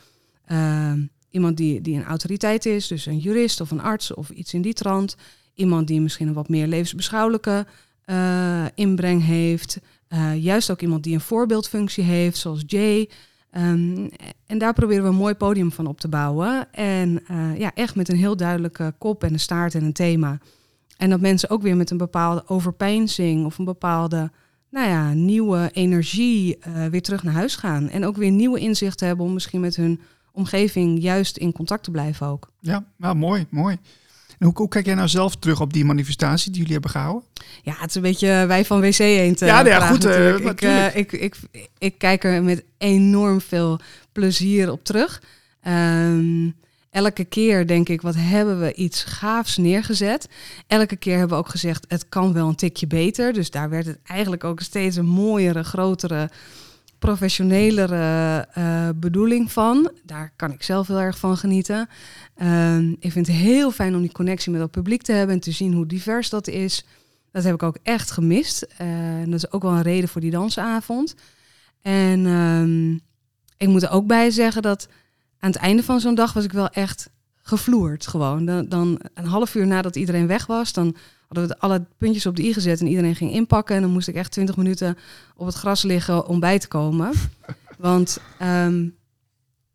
ehm, 0.45 1.07
iemand 1.31 1.57
die, 1.57 1.81
die 1.81 1.97
een 1.97 2.05
autoriteit 2.05 2.67
is, 2.67 2.87
dus 2.87 3.07
een 3.07 3.19
jurist 3.19 3.61
of 3.61 3.71
een 3.71 3.83
arts 3.83 4.15
of 4.15 4.31
iets 4.31 4.55
in 4.55 4.63
die 4.63 4.73
trant. 4.73 5.17
Iemand 5.55 5.87
die 5.87 6.01
misschien 6.01 6.29
een 6.29 6.35
wat 6.35 6.49
meer 6.49 6.67
levensbeschouwelijke 6.67 7.67
uh, 8.07 8.65
inbreng 8.75 9.25
heeft. 9.25 9.79
Uh, 10.09 10.43
juist 10.43 10.71
ook 10.71 10.81
iemand 10.81 11.03
die 11.03 11.15
een 11.15 11.21
voorbeeldfunctie 11.21 12.05
heeft, 12.05 12.39
zoals 12.39 12.63
Jay. 12.67 13.09
Um, 13.57 14.09
en 14.47 14.59
daar 14.59 14.73
proberen 14.73 15.03
we 15.03 15.09
een 15.09 15.15
mooi 15.15 15.35
podium 15.35 15.73
van 15.73 15.87
op 15.87 16.01
te 16.01 16.09
bouwen. 16.09 16.73
En 16.73 17.23
uh, 17.31 17.59
ja, 17.59 17.71
echt 17.75 17.95
met 17.95 18.09
een 18.09 18.17
heel 18.17 18.37
duidelijke 18.37 18.95
kop 18.99 19.25
en 19.25 19.33
een 19.33 19.41
staart 19.41 19.75
en 19.75 19.85
een 19.85 19.93
thema. 19.93 20.39
En 20.97 21.11
dat 21.11 21.21
mensen 21.21 21.51
ook 21.51 21.63
weer 21.63 21.77
met 21.77 21.91
een 21.91 21.97
bepaalde 21.97 22.43
overpeinzing 22.47 23.45
of 23.45 23.59
een 23.59 23.65
bepaalde 23.65 24.31
nou 24.71 24.89
ja, 24.89 25.13
nieuwe 25.13 25.71
energie 25.73 26.59
weer 26.91 27.03
terug 27.03 27.23
naar 27.23 27.35
huis 27.35 27.57
gaan. 27.57 27.89
En 27.89 28.05
ook 28.05 28.17
weer 28.17 28.31
nieuwe 28.31 28.59
inzichten 28.59 29.07
hebben 29.07 29.27
om 29.27 29.33
misschien 29.33 29.61
met 29.61 29.77
hun 29.77 30.01
omgeving 30.33 31.03
juist 31.03 31.37
in 31.37 31.53
contact 31.53 31.85
te 31.85 31.91
blijven 31.91 32.27
ook. 32.27 32.51
Ja, 32.61 32.85
nou, 32.97 33.17
mooi, 33.17 33.47
mooi. 33.49 33.77
En 34.39 34.53
hoe, 34.55 34.69
kijk 34.69 34.87
jij 34.87 34.95
nou 34.95 35.09
zelf 35.09 35.37
terug 35.37 35.61
op 35.61 35.73
die 35.73 35.85
manifestatie 35.85 36.51
die 36.51 36.59
jullie 36.59 36.73
hebben 36.73 36.91
gehouden? 36.91 37.23
Ja, 37.63 37.75
het 37.79 37.89
is 37.89 37.95
een 37.95 38.03
beetje 38.03 38.45
wij 38.47 38.65
van 38.65 38.81
WC 38.81 38.99
Eend. 38.99 39.41
Ja, 39.41 39.67
ja 39.67 39.87
goed. 39.87 40.05
Uh, 40.05 40.39
ik, 40.39 40.63
uh, 40.63 40.97
ik, 40.97 41.13
ik, 41.13 41.37
ik, 41.79 41.99
kijk 41.99 42.25
er 42.25 42.43
met 42.43 42.65
enorm 42.79 43.41
veel 43.41 43.81
plezier 44.13 44.73
op 44.73 44.85
terug. 44.85 45.23
Um, 45.67 46.55
elke 46.91 47.25
keer 47.25 47.67
denk 47.67 47.89
ik, 47.89 48.03
wat 48.03 48.15
hebben 48.19 48.61
we 48.61 48.75
iets 48.75 49.05
gaafs 49.05 49.57
neergezet. 49.57 50.29
Elke 50.67 50.97
keer 50.97 51.19
hebben 51.19 51.37
we 51.37 51.45
ook 51.45 51.51
gezegd, 51.51 51.85
het 51.89 52.09
kan 52.09 52.33
wel 52.33 52.49
een 52.49 52.55
tikje 52.55 52.87
beter. 52.87 53.33
Dus 53.33 53.51
daar 53.51 53.71
werd 53.71 53.87
het 53.87 53.99
eigenlijk 54.07 54.45
ook 54.45 54.61
steeds 54.61 54.97
een 54.97 55.07
mooiere, 55.07 55.63
grotere 55.63 56.31
professionelere 56.99 58.47
uh, 58.59 58.89
bedoeling 58.97 59.53
van. 59.53 59.91
Daar 60.05 60.33
kan 60.37 60.53
ik 60.53 60.63
zelf 60.63 60.87
heel 60.87 61.01
erg 61.01 61.19
van 61.19 61.37
genieten. 61.37 61.89
Uh, 62.43 62.79
ik 62.79 63.13
vind 63.13 63.27
het 63.27 63.37
heel 63.37 63.71
fijn 63.71 63.95
om 63.95 64.01
die 64.01 64.13
connectie 64.13 64.53
met 64.53 64.61
het 64.61 64.71
publiek 64.71 65.03
te 65.03 65.13
hebben 65.13 65.35
en 65.35 65.41
te 65.41 65.51
zien 65.51 65.73
hoe 65.73 65.87
divers 65.87 66.31
dat 66.31 66.49
is. 66.49 66.85
Dat 67.33 67.45
heb 67.45 67.55
ik 67.55 67.63
ook 67.63 67.79
echt 67.83 68.11
gemist. 68.11 68.67
Uh, 68.83 68.89
dat 69.25 69.35
is 69.35 69.53
ook 69.53 69.63
wel 69.63 69.73
een 69.73 69.83
reden 69.83 70.09
voor 70.09 70.21
die 70.21 70.31
dansavond. 70.31 71.15
En 71.83 72.25
uh, 72.27 73.01
ik 73.57 73.69
moet 73.69 73.83
er 73.83 73.91
ook 73.91 74.07
bij 74.07 74.31
zeggen 74.31 74.63
dat 74.63 74.89
aan 75.39 75.51
het 75.51 75.61
einde 75.61 75.83
van 75.83 76.01
zo'n 76.01 76.15
dag 76.15 76.33
was 76.33 76.45
ik 76.45 76.53
wel 76.53 76.69
echt 76.69 77.11
gevloerd 77.43 78.07
gewoon. 78.07 78.45
Dan, 78.45 78.69
dan 78.69 79.01
een 79.15 79.27
half 79.27 79.55
uur 79.55 79.67
nadat 79.67 79.97
iedereen 79.97 80.27
weg 80.27 80.47
was, 80.47 80.73
dan 80.73 80.97
hadden 81.29 81.49
we 81.49 81.59
alle 81.59 81.87
puntjes 81.97 82.27
op 82.27 82.37
de 82.37 82.43
i 82.43 82.53
gezet 82.53 82.81
en 82.81 82.87
iedereen 82.87 83.15
ging 83.15 83.33
inpakken. 83.33 83.77
En 83.77 83.83
dan 83.83 83.91
moest 83.91 84.09
ik 84.09 84.15
echt 84.15 84.33
twintig 84.33 84.57
minuten 84.57 84.99
op 85.37 85.47
het 85.47 85.55
gras 85.55 85.83
liggen 85.83 86.27
om 86.27 86.41
bij 86.41 86.59
te 86.59 86.69
komen. 86.69 87.13
Want 87.79 88.21
um, 88.43 88.97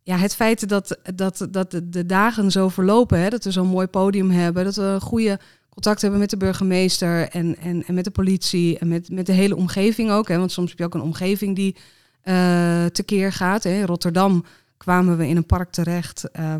ja, 0.02 0.16
het 0.16 0.34
feit 0.34 0.68
dat, 0.68 0.98
dat, 1.14 1.46
dat 1.50 1.80
de, 1.84 2.06
dagen 2.06 2.50
zo 2.50 2.68
verlopen, 2.68 3.18
hè, 3.18 3.28
dat 3.28 3.44
we 3.44 3.50
zo'n 3.50 3.66
mooi 3.66 3.86
podium 3.86 4.30
hebben, 4.30 4.64
dat 4.64 4.76
we 4.76 4.82
een 4.82 5.00
goede 5.00 5.38
contact 5.68 6.02
hebben 6.02 6.20
met 6.20 6.30
de 6.30 6.36
burgemeester 6.36 7.28
en, 7.28 7.56
en, 7.58 7.84
en 7.86 7.94
met 7.94 8.04
de 8.04 8.10
politie 8.10 8.78
en 8.78 8.88
met, 8.88 9.10
met 9.10 9.26
de 9.26 9.32
hele 9.32 9.56
omgeving 9.56 10.10
ook. 10.10 10.28
Hè, 10.28 10.38
want 10.38 10.52
soms 10.52 10.68
heb 10.68 10.78
je 10.78 10.84
ook 10.84 10.94
een 10.94 11.00
omgeving 11.00 11.56
die 11.56 11.76
uh, 12.24 12.84
tekeer 12.84 13.32
gaat. 13.32 13.62
Hè. 13.62 13.70
In 13.70 13.86
Rotterdam 13.86 14.44
kwamen 14.76 15.16
we 15.16 15.28
in 15.28 15.36
een 15.36 15.46
park 15.46 15.70
terecht 15.70 16.24
uh, 16.38 16.54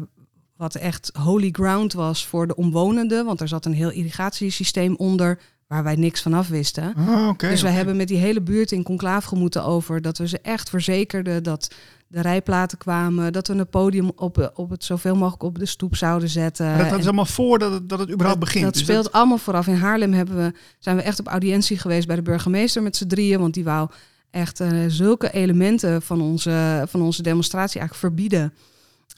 wat 0.56 0.74
echt 0.74 1.10
holy 1.18 1.50
ground 1.50 1.92
was 1.92 2.26
voor 2.26 2.46
de 2.46 2.56
omwonenden. 2.56 3.24
Want 3.24 3.40
er 3.40 3.48
zat 3.48 3.64
een 3.64 3.74
heel 3.74 3.90
irrigatiesysteem 3.90 4.96
onder 4.96 5.38
waar 5.66 5.82
wij 5.82 5.96
niks 5.96 6.22
van 6.22 6.34
af 6.34 6.48
wisten. 6.48 6.94
Oh, 6.98 7.30
dus 7.36 7.62
wij 7.62 7.72
hebben 7.72 7.96
met 7.96 8.08
die 8.08 8.16
hele 8.16 8.42
buurt 8.42 8.72
in 8.72 8.82
conclave 8.82 9.28
gemoeten 9.28 9.64
over 9.64 10.02
dat 10.02 10.18
we 10.18 10.28
ze 10.28 10.38
echt 10.42 10.68
verzekerden 10.68 11.42
dat 11.42 11.74
de 12.06 12.20
rijplaten 12.20 12.78
kwamen, 12.78 13.32
dat 13.32 13.48
we 13.48 13.54
een 13.54 13.68
podium 13.68 14.10
op, 14.16 14.52
op 14.54 14.70
het 14.70 14.84
zoveel 14.84 15.16
mogelijk 15.16 15.42
op 15.42 15.58
de 15.58 15.66
stoep 15.66 15.96
zouden 15.96 16.28
zetten. 16.28 16.78
dat, 16.78 16.98
is 16.98 17.04
allemaal 17.04 17.26
voordat 17.26 17.72
het, 17.72 17.88
dat 17.88 17.98
het 17.98 18.10
überhaupt 18.10 18.40
begint. 18.40 18.64
Dat 18.64 18.72
dus 18.72 18.82
speelt 18.82 19.12
allemaal 19.12 19.38
vooraf. 19.38 19.66
In 19.66 19.74
Haarlem 19.74 20.12
hebben 20.12 20.36
we, 20.36 20.52
zijn 20.78 20.96
we 20.96 21.02
echt 21.02 21.20
op 21.20 21.26
audiëntie 21.26 21.78
geweest 21.78 22.06
bij 22.06 22.16
de 22.16 22.22
burgemeester 22.22 22.82
met 22.82 22.96
z'n 22.96 23.06
drieën, 23.06 23.40
want 23.40 23.54
die 23.54 23.64
wou 23.64 23.88
echt 24.30 24.60
uh, 24.60 24.68
zulke 24.88 25.32
elementen 25.32 26.02
van 26.02 26.20
onze, 26.20 26.84
van 26.88 27.02
onze 27.02 27.22
demonstratie 27.22 27.80
eigenlijk 27.80 28.14
verbieden. 28.14 28.52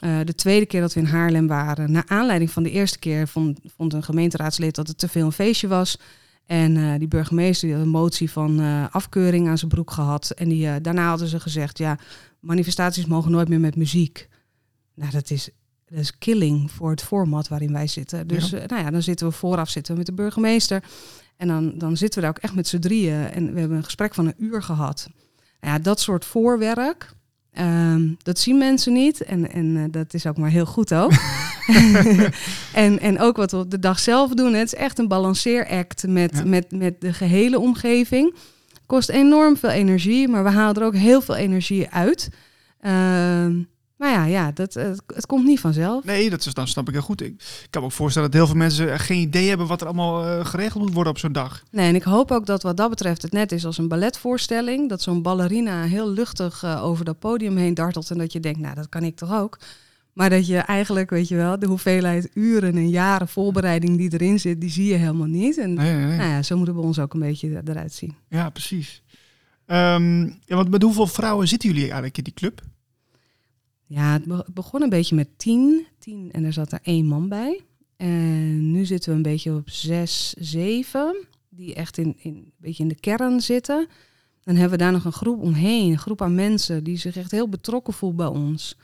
Uh, 0.01 0.19
de 0.25 0.35
tweede 0.35 0.67
keer 0.67 0.81
dat 0.81 0.93
we 0.95 1.01
in 1.01 1.07
Haarlem 1.07 1.47
waren, 1.47 1.93
naar 1.93 2.05
aanleiding 2.07 2.51
van 2.51 2.63
de 2.63 2.71
eerste 2.71 2.99
keer, 2.99 3.29
vond, 3.29 3.59
vond 3.77 3.93
een 3.93 4.03
gemeenteraadslid 4.03 4.75
dat 4.75 4.89
het 4.89 4.99
te 4.99 5.09
veel 5.09 5.25
een 5.27 5.33
feestje 5.33 5.69
was. 5.69 5.99
En 6.47 6.77
eh, 6.77 6.99
die 6.99 7.09
burgemeester 7.09 7.69
die 7.69 7.77
had 7.77 7.87
een 7.87 7.91
motie 7.93 8.31
van 8.31 8.61
eh, 8.61 8.85
afkeuring 8.91 9.49
aan 9.49 9.59
zijn 9.59 9.71
broek 9.71 9.91
gehad. 9.91 10.31
En 10.31 10.49
die, 10.49 10.69
eh, 10.69 10.75
daarna 10.83 11.09
hadden 11.09 11.29
ze 11.29 11.41
gezegd, 11.41 11.79
ja, 11.79 11.99
manifestaties 12.41 13.07
mogen 13.07 13.31
nooit 13.31 13.49
meer 13.49 13.61
met 13.61 13.77
muziek. 13.77 14.29
Nou, 14.95 15.11
dat 15.11 15.31
is, 15.31 15.49
dat 15.87 15.99
is 15.99 16.19
killing 16.19 16.71
voor 16.71 16.91
het 16.91 17.03
format 17.03 17.49
waarin 17.49 17.73
wij 17.73 17.87
zitten. 17.87 18.27
Dus 18.27 18.51
Ja. 18.51 18.59
eh, 18.59 18.69
nou 18.69 18.83
ja, 18.83 18.91
dan 18.91 19.03
zitten 19.03 19.27
we 19.27 19.33
vooraf 19.33 19.71
zitten 19.71 19.93
we 19.93 19.99
met 19.99 20.07
de 20.07 20.15
burgemeester. 20.15 20.83
En 21.37 21.49
dan, 21.49 21.79
dan 21.79 21.97
zitten 21.97 22.21
we 22.21 22.27
daar 22.27 22.37
ook 22.37 22.43
echt 22.43 22.55
met 22.55 22.69
z'n 22.69 22.79
drieën. 22.79 23.31
En 23.31 23.53
we 23.53 23.61
hebben 23.61 23.77
een 23.77 23.85
gesprek 23.85 24.15
van 24.15 24.27
een 24.27 24.35
uur 24.39 24.63
gehad. 24.63 25.09
Nou 25.61 25.73
ja, 25.75 25.79
dat 25.79 26.01
soort 26.01 26.25
voorwerk, 26.25 27.13
ehm, 27.57 28.09
dat 28.23 28.39
zien 28.39 28.59
mensen 28.59 28.93
niet. 28.93 29.25
En, 29.25 29.53
en 29.53 29.77
eh, 29.77 29.83
dat 29.91 30.15
is 30.15 30.27
ook 30.27 30.37
maar 30.37 30.51
heel 30.51 30.67
goed 30.67 30.95
ook. 30.95 31.13
en, 32.73 33.01
en 33.01 33.19
ook 33.21 33.37
wat 33.37 33.51
we 33.51 33.57
op 33.57 33.71
de 33.71 33.79
dag 33.79 33.99
zelf 33.99 34.35
doen. 34.35 34.55
Het 34.55 34.67
is 34.73 34.75
echt 34.79 34.99
een 34.99 35.09
balanceeract 35.09 36.07
met, 36.07 36.31
Ja. 36.35 36.45
met, 36.45 36.71
met 36.71 37.01
de 37.01 37.13
gehele 37.13 37.59
omgeving. 37.59 38.35
Kost 38.87 39.09
enorm 39.09 39.57
veel 39.57 39.71
energie, 39.71 40.29
maar 40.29 40.45
we 40.45 40.51
halen 40.51 40.75
er 40.75 40.87
ook 40.87 40.95
heel 40.97 41.21
veel 41.21 41.37
energie 41.37 41.91
uit. 41.91 42.29
Ehm, 42.81 43.63
maar 43.97 44.11
ja, 44.11 44.25
ja 44.25 44.53
dat, 44.53 44.75
het, 44.75 45.03
het 45.15 45.27
komt 45.27 45.45
niet 45.45 45.61
vanzelf. 45.61 46.05
Nee, 46.05 46.31
dat 46.31 46.47
is, 46.47 46.55
dan 46.55 46.69
snap 46.69 46.89
ik 46.89 46.95
heel 46.95 47.03
goed. 47.03 47.23
Ik, 47.23 47.67
kan 47.71 47.81
me 47.81 47.87
ook 47.87 47.95
voorstellen 47.95 48.31
dat 48.31 48.39
heel 48.39 48.49
veel 48.49 48.59
mensen 48.59 48.93
eh, 48.93 48.99
geen 48.99 49.21
idee 49.21 49.49
hebben 49.49 49.67
wat 49.67 49.81
er 49.81 49.87
allemaal 49.87 50.25
eh, 50.25 50.47
geregeld 50.47 50.83
moet 50.83 50.93
worden 50.93 51.13
op 51.13 51.19
zo'n 51.19 51.33
dag. 51.33 51.63
Nee, 51.71 51.89
en 51.89 51.95
ik 51.95 52.03
hoop 52.03 52.31
ook 52.31 52.47
dat 52.47 52.63
wat 52.63 52.77
dat 52.77 52.91
betreft 52.91 53.23
het 53.23 53.33
net 53.33 53.53
is 53.53 53.67
als 53.67 53.79
een 53.79 53.89
balletvoorstelling. 53.89 54.89
Dat 54.89 55.03
zo'n 55.03 55.23
ballerina 55.23 55.83
heel 55.83 56.11
luchtig 56.11 56.63
eh, 56.63 56.85
over 56.85 57.05
dat 57.05 57.19
podium 57.19 57.57
heen 57.57 57.75
dartelt. 57.75 58.11
En 58.11 58.19
dat 58.19 58.33
je 58.33 58.41
denkt, 58.41 58.59
nou, 58.59 58.75
dat 58.75 58.89
kan 58.89 59.03
ik 59.03 59.17
toch 59.17 59.33
ook. 59.33 59.59
Maar 60.13 60.31
dat 60.31 60.47
je 60.47 60.59
eigenlijk, 60.59 61.11
weet 61.11 61.29
je 61.29 61.37
wel, 61.37 61.59
de 61.59 61.67
hoeveelheid 61.67 62.31
uren 62.35 62.75
en 62.75 62.89
jaren 62.89 63.29
voorbereiding 63.29 63.97
die 63.97 64.13
erin 64.13 64.41
zit, 64.41 64.61
die 64.61 64.71
zie 64.71 64.87
je 64.87 64.95
helemaal 64.95 65.27
niet. 65.27 65.59
En 65.59 65.75
Nee, 65.75 65.95
nee, 65.95 66.05
nee. 66.05 66.17
nou 66.17 66.31
ja, 66.31 66.43
zo 66.43 66.57
moeten 66.57 66.75
we 66.75 66.81
ons 66.81 66.99
ook 66.99 67.15
een 67.15 67.21
beetje 67.21 67.63
eruit 67.65 67.93
zien. 67.93 68.15
Ja, 68.29 68.51
precies. 68.51 69.03
Ehm, 69.67 70.21
ja, 70.23 70.57
want 70.57 70.71
met 70.71 70.83
hoeveel 70.83 71.07
vrouwen 71.07 71.49
zitten 71.49 71.69
jullie 71.69 71.85
eigenlijk 71.85 72.17
in 72.19 72.25
die 72.25 72.33
club? 72.33 72.63
Ja, 73.87 74.13
het 74.13 74.25
be- 74.25 74.47
begon 74.55 74.83
een 74.83 74.89
beetje 74.89 75.15
met 75.15 75.29
tien. 75.39 75.87
Tien 75.99 76.33
en 76.33 76.45
er 76.45 76.53
zat 76.53 76.73
er 76.73 76.79
één 76.83 77.07
man 77.07 77.29
bij. 77.29 77.61
En 77.97 78.71
nu 78.73 78.85
zitten 78.85 79.11
we 79.11 79.17
een 79.17 79.23
beetje 79.23 79.55
op 79.55 79.71
zes, 79.71 80.33
zeven. 80.39 81.17
Die 81.49 81.75
echt 81.75 81.99
in, 81.99 82.15
in, 82.19 82.35
een 82.35 82.53
beetje 82.59 82.83
in 82.83 82.89
de 82.89 83.01
kern 83.01 83.41
zitten. 83.41 83.87
Dan 84.43 84.55
hebben 84.55 84.79
we 84.79 84.85
daar 84.85 84.93
nog 84.93 85.05
een 85.05 85.13
groep 85.13 85.41
omheen. 85.43 85.91
Een 85.91 85.99
groep 85.99 86.23
aan 86.23 86.35
mensen 86.35 86.85
die 86.85 86.97
zich 86.97 87.17
echt 87.17 87.31
heel 87.31 87.49
betrokken 87.49 87.93
voelt 87.95 88.17
bij 88.17 88.27
ons. 88.27 88.79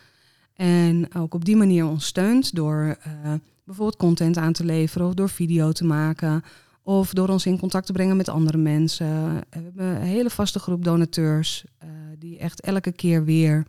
En 0.55 1.15
ook 1.15 1.35
op 1.35 1.45
die 1.45 1.57
manier 1.57 1.87
ons 1.87 2.07
steunt 2.07 2.55
door 2.55 2.97
eh, 3.03 3.33
bijvoorbeeld 3.65 3.97
content 3.99 4.37
aan 4.37 4.53
te 4.53 4.65
leveren. 4.65 5.07
Of 5.07 5.15
door 5.15 5.29
video 5.29 5.73
te 5.73 5.85
maken. 5.85 6.43
Of 6.83 7.13
door 7.13 7.29
ons 7.29 7.47
in 7.47 7.59
contact 7.59 7.87
te 7.87 7.93
brengen 7.93 8.17
met 8.17 8.29
andere 8.29 8.59
mensen. 8.59 9.35
We 9.35 9.59
hebben 9.59 9.87
een 9.87 10.03
hele 10.03 10.31
vaste 10.31 10.59
groep 10.59 10.85
donateurs. 10.85 11.65
eh, 11.79 11.89
die 12.19 12.39
echt 12.39 12.61
elke 12.61 12.93
keer 12.93 13.25
weer 13.25 13.67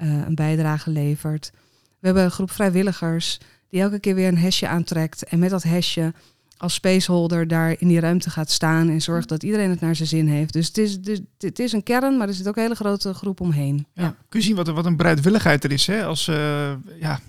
eh, 0.00 0.08
een 0.26 0.34
bijdrage 0.34 0.90
levert. 0.90 1.50
We 1.98 2.06
hebben 2.06 2.24
een 2.24 2.30
groep 2.30 2.50
vrijwilligers 2.50 3.38
die 3.68 3.80
elke 3.80 3.98
keer 3.98 4.14
weer 4.14 4.28
een 4.28 4.38
hesje 4.38 4.68
aantrekt. 4.68 5.24
En 5.24 5.38
met 5.38 5.50
dat 5.50 5.62
hesje 5.62 6.12
als 6.56 6.74
spaceholder 6.74 7.48
daar 7.48 7.74
in 7.78 7.88
die 7.88 8.00
ruimte 8.00 8.30
gaat 8.30 8.50
staan 8.50 8.88
en 8.88 9.02
zorgt 9.02 9.28
dat 9.28 9.42
iedereen 9.42 9.70
het 9.70 9.80
naar 9.80 9.96
zijn 9.96 10.08
zin 10.08 10.28
heeft. 10.28 10.52
Dus 10.52 10.66
het 10.66 10.78
is, 10.78 11.00
dus, 11.00 11.20
het 11.38 11.58
is 11.58 11.72
een 11.72 11.82
kern, 11.82 12.16
maar 12.16 12.28
er 12.28 12.34
zit 12.34 12.48
ook 12.48 12.56
een 12.56 12.62
hele 12.62 12.74
grote 12.74 13.14
groep 13.14 13.40
omheen. 13.40 13.86
Ja. 13.94 14.14
Kun 14.28 14.40
je 14.40 14.46
zien 14.46 14.56
wat, 14.56 14.68
een- 14.68 14.74
wat 14.74 14.86
een 14.86 14.96
bereidwilligheid 14.96 15.64
er 15.64 15.72
is, 15.72 15.86
hè? 15.86 16.04
Als, 16.04 16.28
eh, 16.28 16.72
ja, 17.00 17.20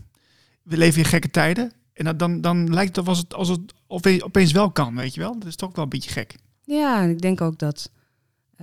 we 0.64 0.78
leven 0.78 1.00
in 1.00 1.06
gekke 1.06 1.32
tijden. 1.32 1.72
En 1.94 2.06
dat- 2.06 2.20
dan, 2.20 2.42
dan 2.42 2.74
lijkt 2.74 2.96
het 2.96 3.08
als 3.08 3.18
het, 3.18 3.34
als 3.34 3.50
het 3.50 3.60
opeens, 4.22 4.52
wel 4.52 4.72
kan, 4.72 4.96
weet 4.96 5.14
je 5.14 5.20
wel? 5.22 5.40
Dat 5.40 5.48
is 5.48 5.56
toch 5.56 5.76
wel 5.76 5.84
een 5.84 5.90
beetje 5.90 6.10
gek. 6.12 6.36
Ja, 6.66 7.02
ik 7.02 7.22
denk 7.22 7.42
ook 7.42 7.58
dat 7.60 7.92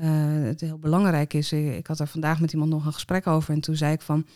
het 0.06 0.60
heel 0.60 0.78
belangrijk 0.78 1.34
is. 1.34 1.52
Ik, 1.52 1.74
ik 1.76 1.86
had 1.86 2.00
er 2.00 2.06
vandaag 2.06 2.40
met 2.40 2.52
iemand 2.52 2.70
nog 2.70 2.86
een 2.86 2.92
gesprek 2.92 3.26
over. 3.26 3.54
En 3.54 3.60
toen 3.60 3.76
zei 3.76 3.92
ik 3.92 4.00
van, 4.00 4.26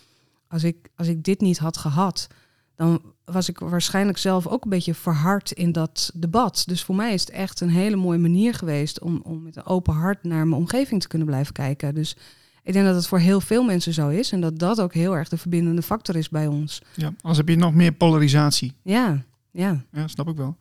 als 0.49 0.65
ik, 0.65 0.77
als 0.97 1.09
ik 1.09 1.25
dit 1.25 1.41
niet 1.41 1.59
had 1.59 1.77
gehad, 1.77 2.29
dan 2.77 3.03
was 3.25 3.49
ik 3.49 3.59
waarschijnlijk 3.59 4.19
zelf 4.19 4.47
ook 4.47 4.65
een 4.65 4.71
beetje 4.71 4.95
verhard 4.95 5.51
in 5.51 5.73
dat 5.73 6.11
debat. 6.15 6.65
Dus 6.67 6.85
voor 6.85 6.95
mij 6.95 7.15
is 7.15 7.21
het 7.21 7.31
echt 7.31 7.61
een 7.61 7.71
hele 7.71 7.97
mooie 7.97 8.19
manier 8.19 8.55
geweest 8.55 9.01
om, 9.01 9.21
om 9.25 9.43
met 9.43 9.57
een 9.57 9.67
open 9.67 9.95
hart 9.95 10.25
naar 10.25 10.47
mijn 10.47 10.61
omgeving 10.61 11.01
te 11.01 11.09
kunnen 11.09 11.27
blijven 11.27 11.53
kijken. 11.53 11.95
Dus 11.95 12.17
ik 12.63 12.73
denk 12.73 12.85
dat 12.85 12.95
het 12.95 13.07
voor 13.07 13.19
heel 13.19 13.41
veel 13.41 13.65
mensen 13.65 13.93
zo 13.93 14.09
is. 14.09 14.33
En 14.33 14.41
dat 14.41 14.59
dat 14.59 14.81
ook 14.81 14.95
heel 14.95 15.17
erg 15.17 15.29
de 15.29 15.39
verbindende 15.39 15.83
factor 15.83 16.17
is 16.17 16.29
bij 16.29 16.47
ons. 16.47 16.83
Ja, 16.95 17.07
anders 17.07 17.37
heb 17.37 17.49
je 17.49 17.57
nog 17.57 17.75
meer 17.75 17.93
polarisatie. 17.93 18.73
Ja, 18.83 19.25
ja. 19.53 19.85
Ja, 19.93 20.09
snap 20.09 20.29
ik 20.29 20.37
wel. 20.37 20.57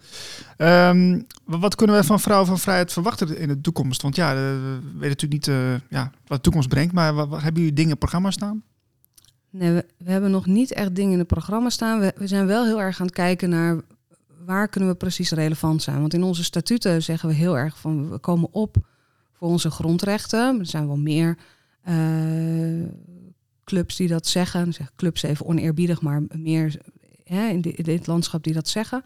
Ehm, 0.58 1.22
wa- 1.44 1.60
wat 1.60 1.76
kunnen 1.76 1.96
we 1.96 2.04
van 2.04 2.20
Vrouwen 2.20 2.48
van 2.48 2.60
Vrijheid 2.60 2.94
verwachten 2.94 3.38
in 3.38 3.48
de 3.48 3.62
toekomst? 3.62 4.02
Want 4.02 4.16
ja, 4.16 4.30
eh, 4.32 4.36
we 4.38 4.80
weten 4.94 5.10
natuurlijk 5.10 5.32
niet 5.32 5.48
eh, 5.48 5.74
ja, 5.90 6.12
wat 6.28 6.38
de 6.38 6.44
toekomst 6.44 6.70
brengt. 6.70 6.94
Maar 6.94 7.14
wa- 7.14 7.28
wa- 7.28 7.40
hebben 7.40 7.62
jullie 7.62 7.76
dingen 7.76 7.92
in 7.92 7.98
programma 7.98 8.32
staan? 8.32 8.64
Nee, 9.50 9.72
we, 9.74 9.86
we 9.98 10.12
hebben 10.12 10.32
nog 10.32 10.46
niet 10.46 10.72
echt 10.74 10.96
dingen 10.96 11.12
in 11.12 11.20
het 11.20 11.28
programma 11.28 11.70
staan. 11.70 12.00
We, 12.00 12.14
we 12.16 12.28
zijn 12.28 12.46
wel 12.46 12.66
heel 12.66 12.82
erg 12.82 13.00
aan 13.00 13.06
het 13.06 13.16
kijken 13.16 13.50
naar 13.50 13.82
waar 14.46 14.68
kunnen 14.68 14.90
we 14.90 14.96
precies 14.96 15.32
relevant 15.32 15.82
zijn. 15.82 16.00
Want 16.00 16.14
in 16.14 16.24
onze 16.24 16.44
statuten 16.44 17.04
zeggen 17.04 17.30
we 17.30 17.36
heel 17.36 17.58
erg 17.58 17.78
van 17.80 18.10
we 18.10 18.18
komen 18.20 18.48
op 18.54 18.76
voor 19.34 19.48
onze 19.48 19.72
grondrechten. 19.72 20.60
Er 20.60 20.66
zijn 20.66 20.88
wel 20.88 20.98
meer 20.98 21.38
eh, 21.82 21.96
clubs 23.64 23.96
die 23.96 24.08
dat 24.08 24.28
zeggen. 24.28 24.68
Ik 24.68 24.74
zeg 24.74 24.92
clubs 24.96 25.22
even 25.24 25.46
oneerbiedig, 25.46 26.02
maar 26.02 26.22
meer 26.38 26.80
in, 27.40 27.62
di- 27.62 27.70
in 27.76 27.84
dit 27.84 28.08
landschap 28.08 28.44
die 28.44 28.54
dat 28.54 28.68
zeggen. 28.68 29.04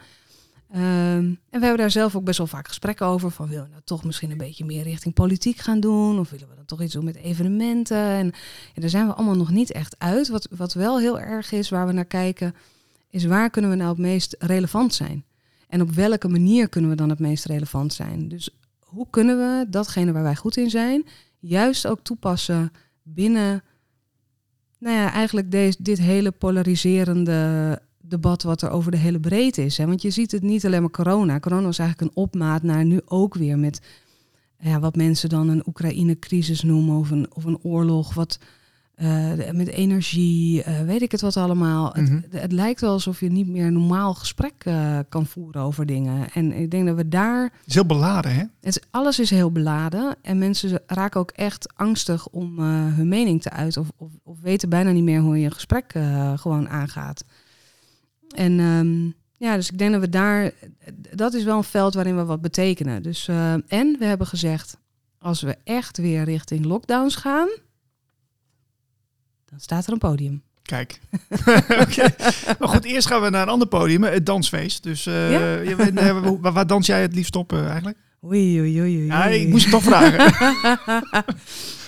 Ehm, 0.71 0.83
en 1.23 1.39
we 1.49 1.59
hebben 1.59 1.77
daar 1.77 1.91
zelf 1.91 2.15
ook 2.15 2.23
best 2.23 2.37
wel 2.37 2.47
vaak 2.47 2.67
gesprekken 2.67 3.05
over. 3.05 3.31
Van 3.31 3.47
willen 3.47 3.63
we 3.63 3.69
nou 3.69 3.81
toch 3.85 4.03
misschien 4.03 4.31
een 4.31 4.37
beetje 4.37 4.65
meer 4.65 4.83
richting 4.83 5.13
politiek 5.13 5.57
gaan 5.57 5.79
doen? 5.79 6.19
Of 6.19 6.29
willen 6.29 6.47
we 6.49 6.55
dan 6.55 6.65
toch 6.65 6.81
iets 6.81 6.93
doen 6.93 7.05
met 7.05 7.15
evenementen? 7.15 7.97
En 7.97 8.31
daar 8.73 8.89
zijn 8.89 9.07
we 9.07 9.13
allemaal 9.13 9.35
nog 9.35 9.51
niet 9.51 9.71
echt 9.71 9.95
uit. 9.99 10.27
Wat, 10.27 10.47
wat 10.51 10.73
wel 10.73 10.99
heel 10.99 11.19
erg 11.19 11.51
is, 11.51 11.69
waar 11.69 11.87
we 11.87 11.93
naar 11.93 12.05
kijken, 12.05 12.55
is 13.09 13.25
waar 13.25 13.49
kunnen 13.49 13.71
we 13.71 13.75
nou 13.77 13.89
het 13.89 13.99
meest 13.99 14.35
relevant 14.39 14.93
zijn? 14.93 15.25
En 15.67 15.81
op 15.81 15.91
welke 15.91 16.27
manier 16.27 16.69
kunnen 16.69 16.89
we 16.89 16.95
dan 16.95 17.09
het 17.09 17.19
meest 17.19 17.45
relevant 17.45 17.93
zijn? 17.93 18.27
Dus 18.27 18.49
hoe 18.79 19.07
kunnen 19.09 19.37
we 19.37 19.65
datgene 19.69 20.11
waar 20.11 20.23
wij 20.23 20.35
goed 20.35 20.57
in 20.57 20.69
zijn, 20.69 21.05
juist 21.39 21.87
ook 21.87 21.99
toepassen 22.03 22.71
binnen, 23.03 23.63
nou 24.79 24.95
ja, 24.95 25.11
eigenlijk 25.11 25.51
deze, 25.51 25.77
dit 25.81 25.97
hele 25.97 26.31
polariserende 26.31 27.81
debat 28.07 28.43
wat 28.43 28.61
er 28.61 28.69
over 28.69 28.91
de 28.91 28.97
hele 28.97 29.19
breedte 29.19 29.65
is. 29.65 29.77
Hè? 29.77 29.85
Want 29.85 30.01
je 30.01 30.09
ziet 30.09 30.31
het 30.31 30.41
niet 30.43 30.65
alleen 30.65 30.81
maar 30.81 30.91
corona. 30.91 31.39
Corona 31.39 31.65
was 31.65 31.79
eigenlijk 31.79 32.11
een 32.11 32.23
opmaat 32.23 32.63
naar 32.63 32.85
nu 32.85 33.01
ook 33.05 33.33
weer 33.35 33.59
met 33.59 33.81
ja, 34.59 34.79
wat 34.79 34.95
mensen 34.95 35.29
dan 35.29 35.49
een 35.49 35.63
Oekraïne-crisis 35.67 36.61
noemen 36.63 36.95
of 36.97 37.09
een, 37.11 37.27
of 37.33 37.43
een 37.43 37.59
oorlog, 37.61 38.13
wat 38.13 38.39
eh, 38.95 39.31
met 39.51 39.67
energie, 39.67 40.63
eh, 40.63 40.81
weet 40.81 41.01
ik 41.01 41.11
het 41.11 41.21
wat 41.21 41.37
allemaal. 41.37 41.93
Mhm. 41.97 42.13
het, 42.15 42.41
het 42.41 42.51
lijkt 42.51 42.81
wel 42.81 42.91
alsof 42.91 43.19
je 43.19 43.31
niet 43.31 43.47
meer 43.47 43.65
een 43.65 43.73
normaal 43.73 44.13
gesprek 44.13 44.53
eh, 44.57 44.99
kan 45.09 45.25
voeren 45.25 45.61
over 45.61 45.85
dingen. 45.85 46.31
En 46.31 46.51
ik 46.51 46.71
denk 46.71 46.85
dat 46.87 46.95
we 46.95 47.07
daar 47.07 47.43
Het 47.43 47.51
is 47.65 47.73
heel 47.73 47.85
beladen, 47.85 48.33
hè? 48.33 48.39
het, 48.39 48.49
is- 48.61 48.79
alles 48.91 49.19
is 49.19 49.29
heel 49.29 49.51
beladen 49.51 50.15
en 50.21 50.37
mensen 50.37 50.81
raken 50.87 51.19
ook 51.19 51.31
echt 51.31 51.73
angstig 51.75 52.27
om 52.27 52.59
hun 52.59 53.07
mening 53.07 53.41
te 53.41 53.49
uiten 53.49 53.81
of, 53.81 53.87
of, 53.97 54.09
of 54.23 54.39
weten 54.41 54.69
bijna 54.69 54.91
niet 54.91 55.03
meer 55.03 55.19
hoe 55.21 55.39
je 55.39 55.45
een 55.45 55.51
gesprek 55.51 55.93
gewoon 56.35 56.69
aangaat. 56.69 57.25
En 58.35 58.59
ehm, 58.59 59.05
ja, 59.47 59.55
dus 59.55 59.69
ik 59.71 59.77
denk 59.77 59.91
dat 59.91 60.01
we 60.01 60.09
daar, 60.09 60.51
dat 61.15 61.33
is 61.33 61.43
wel 61.43 61.57
een 61.57 61.63
veld 61.63 61.93
waarin 61.93 62.15
we 62.15 62.25
wat 62.25 62.41
betekenen. 62.41 63.03
Dus, 63.03 63.27
eh, 63.27 63.53
en 63.53 63.95
we 63.99 64.05
hebben 64.05 64.27
gezegd, 64.27 64.77
als 65.17 65.41
we 65.41 65.57
echt 65.63 65.97
weer 65.97 66.23
richting 66.23 66.65
lockdowns 66.65 67.15
gaan, 67.15 67.49
dan 69.45 69.59
staat 69.59 69.85
er 69.85 69.93
een 69.93 69.97
podium. 69.97 70.43
Kijk. 70.61 70.99
Oké. 71.83 72.15
Maar 72.59 72.67
goed, 72.69 72.83
eerst 72.83 73.07
gaan 73.07 73.21
we 73.21 73.29
naar 73.29 73.41
een 73.41 73.49
ander 73.49 73.67
podium, 73.67 74.03
het 74.03 74.25
dansfeest. 74.25 74.83
Dus 74.83 75.05
eh, 75.05 75.31
Ja? 75.31 76.39
waar 76.39 76.67
dans 76.67 76.85
jij 76.85 77.01
het 77.01 77.15
liefst 77.15 77.35
op 77.35 77.53
eh, 77.53 77.67
eigenlijk? 77.67 77.97
Oei, 78.25 78.59
oei, 78.59 78.81
oei, 78.81 78.97
oei. 78.97 79.05
Ja, 79.05 79.25
ik 79.25 79.47
moest 79.47 79.63
het 79.63 79.73
toch 79.73 79.83
vragen. 79.83 80.33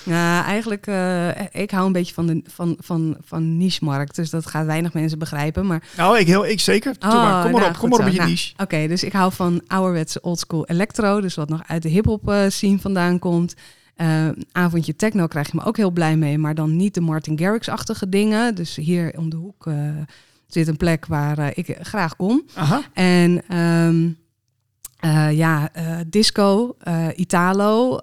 Ja, 0.04 0.44
eigenlijk, 0.54 0.86
eh, 0.86 1.28
ik 1.62 1.70
hou 1.70 1.86
een 1.86 1.92
beetje 1.92 2.14
van, 2.14 2.26
de, 2.26 2.42
van, 2.46 2.76
van, 2.80 3.16
van 3.24 3.56
niche-markt. 3.56 4.16
Dus 4.16 4.30
dat 4.30 4.46
gaat 4.46 4.66
weinig 4.66 4.92
mensen 4.92 5.18
begrijpen. 5.18 5.66
Maar 5.66 5.82
nou, 5.96 6.18
ik, 6.18 6.26
heel, 6.26 6.46
ik 6.46 6.60
zeker. 6.60 6.94
Oh, 7.00 7.12
maar. 7.12 7.42
Kom 7.42 7.50
maar 7.50 7.60
nou, 7.60 7.72
op, 7.72 7.78
kom 7.78 7.88
maar 7.88 7.98
op 7.98 8.04
met 8.04 8.12
je 8.12 8.18
Nou, 8.18 8.30
niche. 8.30 8.54
Oké, 8.56 8.86
dus 8.86 9.02
ik 9.02 9.12
hou 9.12 9.32
van 9.32 9.62
ouderwetse 9.66 10.20
oldschool 10.20 10.66
electro. 10.66 11.20
Dus 11.20 11.34
wat 11.34 11.48
nog 11.48 11.62
uit 11.66 11.82
de 11.82 11.88
hip-hop 11.88 12.28
eh, 12.28 12.44
scene 12.48 12.78
vandaan 12.78 13.18
komt. 13.18 13.54
Eh, 13.96 14.28
avondje 14.52 14.96
techno 14.96 15.26
krijg 15.26 15.46
je 15.46 15.56
me 15.56 15.64
ook 15.64 15.76
heel 15.76 15.90
blij 15.90 16.16
mee. 16.16 16.38
Maar 16.38 16.54
dan 16.54 16.76
niet 16.76 16.94
de 16.94 17.00
Martin 17.00 17.38
Garrix-achtige 17.38 18.08
dingen. 18.08 18.54
Dus 18.54 18.76
hier 18.76 19.12
om 19.16 19.30
de 19.30 19.36
hoek 19.36 19.66
zit 20.46 20.68
een 20.68 20.76
plek 20.76 21.06
waar 21.06 21.52
ik 21.54 21.76
graag 21.80 22.16
kom. 22.16 22.42
Aha. 22.54 22.82
En 22.92 23.42
ehm, 23.48 24.08
eh, 24.98 25.32
ja, 25.32 25.68
eh, 25.72 25.96
disco, 26.06 26.76
eh, 26.80 27.06
Italo. 27.14 28.00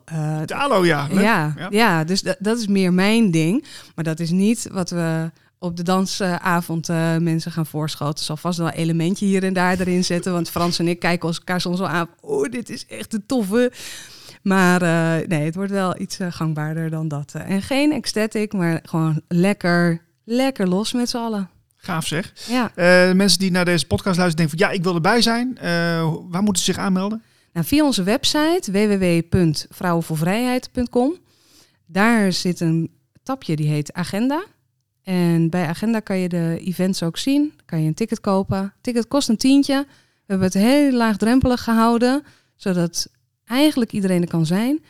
Hallo, 0.47 0.85
ja. 0.85 1.07
Ja, 1.11 1.53
Ja. 1.57 1.67
ja. 1.69 2.03
dus 2.03 2.21
dat, 2.39 2.57
is 2.57 2.67
meer 2.67 2.93
mijn 2.93 3.31
ding. 3.31 3.65
Maar 3.95 4.03
dat 4.03 4.19
is 4.19 4.31
niet 4.31 4.69
wat 4.71 4.89
we 4.89 5.31
op 5.59 5.77
de 5.77 5.83
dansavond 5.83 6.87
mensen 7.19 7.51
gaan 7.51 7.65
voorschoten. 7.65 8.23
Zal 8.23 8.37
vast 8.37 8.57
wel 8.57 8.67
een 8.67 8.73
elementje 8.73 9.25
hier 9.25 9.43
en 9.43 9.53
daar 9.53 9.79
erin 9.79 10.03
zetten. 10.03 10.33
Want 10.33 10.49
Frans 10.49 10.79
en 10.79 10.87
ik 10.87 10.99
kijken 10.99 11.29
elkaar 11.29 11.61
soms 11.61 11.79
wel 11.79 11.87
aan. 11.87 12.07
Oh, 12.21 12.49
dit 12.49 12.69
is 12.69 12.85
echt 12.85 13.13
een 13.13 13.25
toffe. 13.25 13.71
Maar 14.41 14.81
nee, 15.27 15.45
het 15.45 15.55
wordt 15.55 15.71
wel 15.71 15.99
iets 15.99 16.17
gangbaarder 16.29 16.89
dan 16.89 17.07
dat. 17.07 17.33
En 17.33 17.61
geen 17.61 17.91
ecstatic, 17.91 18.53
maar 18.53 18.79
gewoon 18.83 19.21
lekker, 19.27 20.01
lekker 20.23 20.67
los 20.67 20.93
met 20.93 21.09
z'n 21.09 21.17
allen. 21.17 21.49
Gaaf 21.85 22.07
zeg. 22.07 22.33
Ja. 22.47 22.71
mensen 23.13 23.39
die 23.39 23.51
naar 23.51 23.65
deze 23.65 23.87
podcast 23.87 24.17
luisteren 24.17 24.47
denken 24.47 24.59
van 24.59 24.67
ja, 24.67 24.73
ik 24.75 24.83
wil 24.83 24.95
erbij 24.95 25.21
zijn. 25.21 25.57
waar 26.29 26.43
moeten 26.43 26.63
ze 26.63 26.73
zich 26.73 26.81
aanmelden? 26.81 27.23
Nou, 27.53 27.67
via 27.67 27.83
onze 27.83 28.03
website 28.03 28.71
www.vrouwenvoorvrijheid.com. 28.71 31.15
Daar 31.85 32.33
zit 32.33 32.59
een 32.59 32.91
tapje 33.23 33.55
die 33.55 33.67
heet 33.67 33.93
Agenda. 33.93 34.43
En 35.03 35.49
bij 35.49 35.67
Agenda 35.67 35.99
kan 35.99 36.17
je 36.17 36.29
de 36.29 36.59
events 36.63 37.03
ook 37.03 37.17
zien. 37.17 37.53
Kan 37.65 37.81
je 37.81 37.87
een 37.87 37.93
ticket 37.93 38.21
kopen. 38.21 38.73
ticket 38.81 39.07
kost 39.07 39.29
een 39.29 39.37
tientje. 39.37 39.85
We 39.87 39.93
hebben 40.25 40.47
het 40.47 40.57
heel 40.57 40.91
laagdrempelig 40.91 41.63
gehouden, 41.63 42.23
zodat 42.55 43.07
eigenlijk 43.45 43.91
iedereen 43.91 44.21
er 44.21 44.27
kan 44.27 44.45
zijn. 44.45 44.83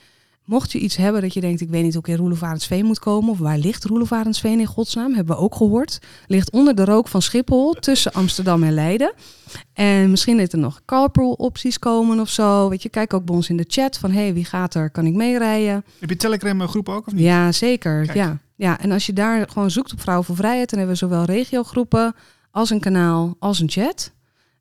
Mocht 0.45 0.71
je 0.71 0.79
iets 0.79 0.95
hebben 0.95 1.21
dat 1.21 1.33
je 1.33 1.41
denkt, 1.41 1.61
ik 1.61 1.69
weet 1.69 1.83
niet 1.83 1.93
hoe 1.93 2.01
ik 2.01 2.07
in 2.07 2.15
Roelofarensveen 2.15 2.85
moet 2.85 2.99
komen, 2.99 3.29
of 3.29 3.37
waar 3.37 3.57
ligt 3.57 3.83
Roelofarensveen 3.83 4.59
in 4.59 4.65
godsnaam, 4.65 5.13
hebben 5.13 5.35
we 5.35 5.41
ook 5.41 5.55
gehoord. 5.55 5.99
Ligt 6.27 6.51
onder 6.51 6.75
de 6.75 6.85
rook 6.85 7.07
van 7.07 7.21
Schiphol, 7.21 7.73
tussen 7.73 8.13
Amsterdam 8.13 8.63
en 8.63 8.73
Leiden. 8.73 9.13
En 9.73 10.09
misschien 10.09 10.37
dat 10.37 10.51
er 10.51 10.57
nog 10.57 10.81
carpool 10.85 11.31
opties 11.31 11.79
komen 11.79 12.19
of 12.19 12.29
zo. 12.29 12.69
Weet 12.69 12.83
je, 12.83 12.89
kijk 12.89 13.13
ook 13.13 13.25
bij 13.25 13.35
ons 13.35 13.49
in 13.49 13.57
de 13.57 13.65
chat 13.67 13.97
van, 13.97 14.11
hey, 14.11 14.33
wie 14.33 14.45
gaat 14.45 14.73
er, 14.73 14.89
kan 14.89 15.05
ik 15.05 15.13
meerijden? 15.13 15.83
Heb 15.99 16.09
je 16.09 16.15
Telegram 16.15 16.67
groep 16.67 16.89
ook 16.89 17.07
of 17.07 17.13
niet? 17.13 17.23
Ja, 17.23 17.51
zeker. 17.51 18.15
Ja. 18.15 18.39
ja, 18.55 18.79
en 18.79 18.91
als 18.91 19.05
je 19.05 19.13
daar 19.13 19.49
gewoon 19.49 19.71
zoekt 19.71 19.93
op 19.93 20.01
Vrouwen 20.01 20.25
voor 20.25 20.35
Vrijheid, 20.35 20.69
dan 20.69 20.79
hebben 20.79 20.97
we 20.97 21.05
zowel 21.05 21.23
regiogroepen 21.23 22.15
als 22.51 22.69
een 22.69 22.79
kanaal 22.79 23.35
als 23.39 23.59
een 23.59 23.69
chat. 23.69 24.13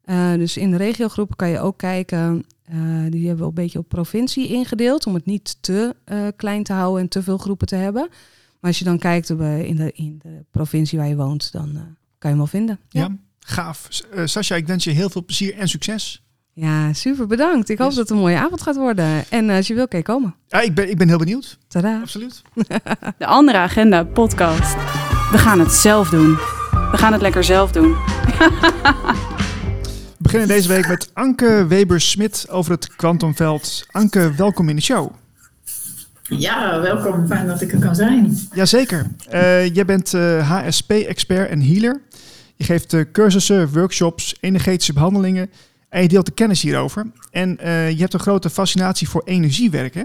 Uh, 0.05 0.33
dus 0.33 0.57
in 0.57 0.71
de 0.71 0.76
regiogroepen 0.76 1.37
kan 1.37 1.49
je 1.49 1.61
ook 1.61 1.79
kijken 1.79 2.45
uh, 2.73 3.11
die 3.11 3.26
hebben 3.26 3.44
we 3.44 3.49
een 3.49 3.54
beetje 3.54 3.78
op 3.78 3.88
provincie 3.88 4.49
ingedeeld 4.49 5.06
om 5.06 5.14
het 5.14 5.26
niet 5.26 5.56
te 5.61 5.97
uh, 6.06 6.26
klein 6.37 6.62
te 6.62 6.73
houden 6.73 7.02
en 7.02 7.09
te 7.09 7.23
veel 7.23 7.38
groepen 7.38 7.66
te 7.66 7.76
hebben. 7.76 8.09
Maar 8.61 8.71
als 8.71 8.78
je 8.78 8.85
dan 8.85 8.99
kijkt 8.99 9.30
uh, 9.30 9.62
in, 9.62 9.76
de, 9.76 9.92
in 9.92 10.18
de 10.23 10.44
provincie 10.50 10.99
waar 10.99 11.09
je 11.09 11.16
woont, 11.16 11.52
dan 11.52 11.73
kan 11.73 11.85
je 12.18 12.28
hem 12.28 12.37
wel 12.37 12.47
vinden. 12.47 12.78
Ja, 12.88 13.00
ja 13.00 13.16
gaaf. 13.40 13.88
Sascha, 14.25 14.56
ik 14.56 14.66
wens 14.66 14.85
je 14.85 14.90
heel 14.90 15.11
veel 15.11 15.25
plezier 15.25 15.54
en 15.54 15.68
succes. 15.68 16.25
Ja, 16.52 16.92
super 16.92 17.26
bedankt. 17.26 17.68
Ik 17.68 17.78
hoop 17.78 17.88
dat 17.88 17.99
het 17.99 18.11
een 18.11 18.16
mooie 18.16 18.38
avond 18.38 18.62
gaat 18.62 18.76
worden. 18.76 19.25
En 19.30 19.50
als 19.50 19.66
je 19.66 19.75
wil, 19.75 19.88
kan 19.88 19.99
je 19.99 20.04
komen. 20.04 20.35
Ja, 20.47 20.61
ik 20.61 20.75
ben, 20.75 20.90
ik 20.90 20.99
ben 20.99 21.09
heel 21.09 21.18
benieuwd. 21.18 21.59
Tada. 21.68 22.00
Absoluut. 22.00 22.42
De 23.18 23.26
andere 23.26 23.59
agenda 23.59 24.04
podcast. 24.04 24.75
We 25.30 25.38
gaan 25.38 25.59
het 25.59 25.73
zelf 25.73 26.09
doen. 26.09 26.35
We 26.90 26.99
gaan 26.99 27.12
het 27.12 27.23
lekker 27.23 27.44
zelf 27.44 27.73
doen. 27.73 27.97
We 30.35 30.41
beginnen 30.41 30.62
deze 30.64 30.81
week 30.81 30.88
met 30.88 31.11
Anke 31.12 31.67
Weber-Smit 31.67 32.47
over 32.50 32.73
het 32.73 32.97
kwantumveld. 32.97 33.87
Anke, 33.91 34.35
welkom 34.35 34.69
in 34.69 34.76
de 34.76 34.83
show. 34.83 35.12
Ja, 36.23 36.81
welkom. 36.81 37.26
Fijn 37.26 37.47
dat 37.47 37.61
ik 37.61 37.73
er 37.73 37.79
kan 37.79 37.95
zijn. 37.95 38.38
Jazeker. 38.55 39.07
Uh, 39.33 39.75
jij 39.75 39.85
bent 39.85 40.12
uh, 40.12 40.38
eh, 40.38 40.50
HSP-expert 40.50 41.49
en 41.49 41.62
healer. 41.62 42.00
Je 42.57 42.64
geeft 42.64 42.93
uh, 42.93 43.05
cursussen, 43.12 43.73
workshops, 43.73 44.37
energetische 44.41 44.93
behandelingen 44.93 45.50
en 45.88 46.03
je 46.03 46.09
deelt 46.09 46.26
de 46.26 46.33
kennis 46.33 46.62
hierover. 46.62 47.07
En 47.31 47.57
je 47.61 47.97
hebt 47.99 48.14
een 48.14 48.21
grote 48.21 48.50
fascinatie 48.50 49.09
voor 49.09 49.23
energiewerk, 49.25 49.95
hè? 49.95 50.03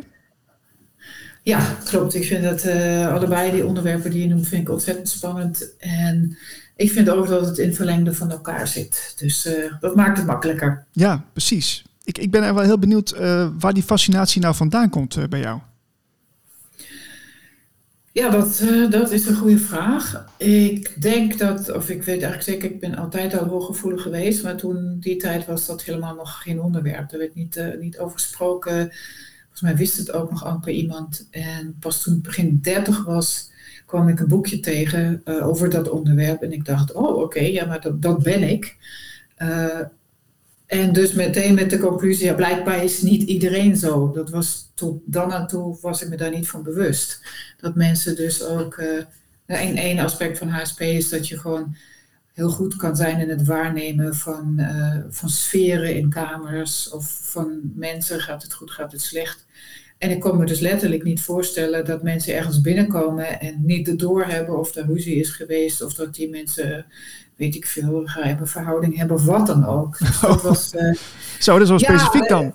Ja, 1.44 1.78
klopt. 1.86 2.16
Ik 2.16 2.26
vind 2.26 2.44
dat 2.44 2.68
allebei 3.12 3.52
die 3.52 3.66
onderwerpen 3.66 4.12
die 4.12 4.22
je 4.22 4.28
noemt, 4.28 4.48
vind 4.48 4.62
ik 4.62 4.70
ontzettend 4.70 5.10
spannend. 5.10 5.76
En 5.78 6.38
ik 6.80 6.92
vind 6.92 7.10
ook 7.10 7.28
dat 7.28 7.46
het 7.46 7.58
in 7.58 7.76
verlengde 7.76 8.14
van 8.14 8.32
elkaar 8.32 8.68
zit. 8.68 9.14
Dus 9.18 9.46
uh, 9.46 9.74
dat 9.80 9.96
maakt 9.96 10.18
het 10.18 10.26
makkelijker. 10.26 10.86
Ja, 10.92 11.26
precies. 11.32 11.84
Ik, 12.04 12.18
ik 12.18 12.32
ben 12.32 12.54
wel 12.54 12.64
heel 12.64 12.80
benieuwd 12.80 13.14
uh, 13.14 13.50
waar 13.60 13.74
die 13.74 13.84
fascinatie 13.84 14.42
nou 14.42 14.56
vandaan 14.56 14.90
komt 14.90 15.16
uh, 15.16 15.24
bij 15.28 15.40
jou. 15.40 15.60
Ja, 18.12 18.30
dat, 18.30 18.64
dat 18.90 19.12
is 19.12 19.26
een 19.26 19.36
goede 19.36 19.58
vraag. 19.58 20.26
Ik 20.38 21.02
denk 21.02 21.38
dat, 21.38 21.72
of 21.72 21.90
ik 21.90 22.04
weet 22.04 22.22
eigenlijk 22.22 22.44
zeker, 22.44 22.72
ik 22.72 22.80
ben 22.80 22.96
altijd 22.96 23.39
al 23.39 23.46
hooggevoelig 23.46 24.02
geweest, 24.02 24.44
maar 24.44 24.56
toen 24.56 24.98
die 25.00 25.18
tijd 25.18 25.46
was 25.46 25.65
dat 25.65 25.84
helemaal 25.84 26.15
nog 26.15 26.42
geen 26.42 26.62
onderwerp. 26.62 27.12
Er 27.12 27.18
werd 27.20 27.36
niet, 27.36 27.63
niet 27.80 28.00
over 28.00 28.20
gesproken. 28.20 28.92
Volgens 29.42 29.62
mij 29.62 29.76
wist 29.76 29.98
het 29.98 30.12
ook 30.12 30.32
nog 30.32 30.46
amper 30.46 30.72
iemand. 30.72 31.28
En 31.32 31.76
pas 31.80 32.02
toen 32.02 32.15
ik 32.15 32.22
begin 32.22 32.60
30 32.62 33.06
was, 33.06 33.50
kwam 33.89 34.08
ik 34.08 34.19
een 34.19 34.28
boekje 34.28 34.60
tegen 34.60 35.21
uh, 35.25 35.47
over 35.47 35.69
dat 35.69 35.89
onderwerp. 35.89 36.41
En 36.41 36.52
ik 36.52 36.65
dacht, 36.65 36.91
oh 36.91 37.17
oké, 37.17 37.39
ja, 37.39 37.65
maar 37.65 37.82
dat, 37.82 38.02
dat 38.02 38.23
ben 38.23 38.43
ik. 38.43 38.75
Uh, 39.38 39.80
en 40.65 40.93
dus 40.93 41.13
meteen 41.13 41.54
met 41.54 41.69
de 41.69 41.80
conclusie, 41.80 42.25
ja, 42.25 42.34
blijkbaar 42.34 42.84
is 42.84 43.02
niet 43.02 43.23
iedereen 43.23 43.75
zo. 43.75 44.12
Dat 44.12 44.30
was 44.30 44.71
tot 44.73 45.02
dan 45.06 45.34
aan 45.34 45.47
toe 45.47 45.78
was 45.82 46.02
ik 46.02 46.10
me 46.10 46.17
daar 46.17 46.32
niet 46.32 46.49
van 46.49 46.63
bewust. 46.63 47.21
Dat 47.58 47.75
mensen 47.75 48.15
dus 48.15 48.43
ook, 48.43 48.82
uh, 49.47 50.04
aspect 50.04 50.38
van 50.38 50.49
HSP 50.49 50.82
is 50.82 51.10
dat 51.10 51.28
je 51.28 51.39
gewoon 51.39 51.75
heel 52.34 52.49
goed 52.49 52.75
kan 52.75 52.95
zijn 52.95 53.19
in 53.19 53.30
het 53.30 53.45
waarnemen 53.45 54.15
van, 54.15 54.62
van 55.10 55.30
sferen 55.30 55.95
in 55.95 56.10
kamers 56.10 56.89
of 56.89 57.30
van 57.32 57.71
mensen, 57.75 58.19
gaat 58.19 58.43
het 58.43 58.54
goed, 58.54 58.71
gaat 58.71 58.91
het 58.91 59.02
slecht. 59.02 59.45
En 60.00 60.10
ik 60.10 60.20
kon 60.20 60.38
me 60.38 60.46
dus 60.46 60.60
letterlijk 60.60 61.04
niet 61.04 61.22
voorstellen 61.22 61.86
dat 61.86 62.04
mensen 62.04 62.36
ergens 62.36 62.62
binnenkomen 62.62 63.40
en 63.40 63.66
niet 63.66 63.86
de 63.86 63.96
door 63.96 64.26
hebben 64.26 64.60
of 64.60 64.76
er 64.76 64.86
ruzie 64.86 65.16
is 65.16 65.30
geweest 65.30 65.82
of 65.82 65.94
dat 65.94 66.16
die 66.16 66.30
mensen, 66.30 66.86
weet 67.36 67.56
ik 67.56 67.66
veel, 67.66 68.10
een 68.16 68.48
verhouding 68.48 68.98
hebben 68.98 69.16
of 69.16 69.26
wat 69.26 69.48
dan 69.48 69.66
ook. 69.66 69.98
Dus 69.98 70.20
dat 70.20 70.42
was, 70.42 70.74
uh, 70.74 70.94
Zo, 71.40 71.54
dat 71.54 71.62
is 71.62 71.70
wel 71.70 71.80
specifiek 71.80 72.28
dan. 72.28 72.54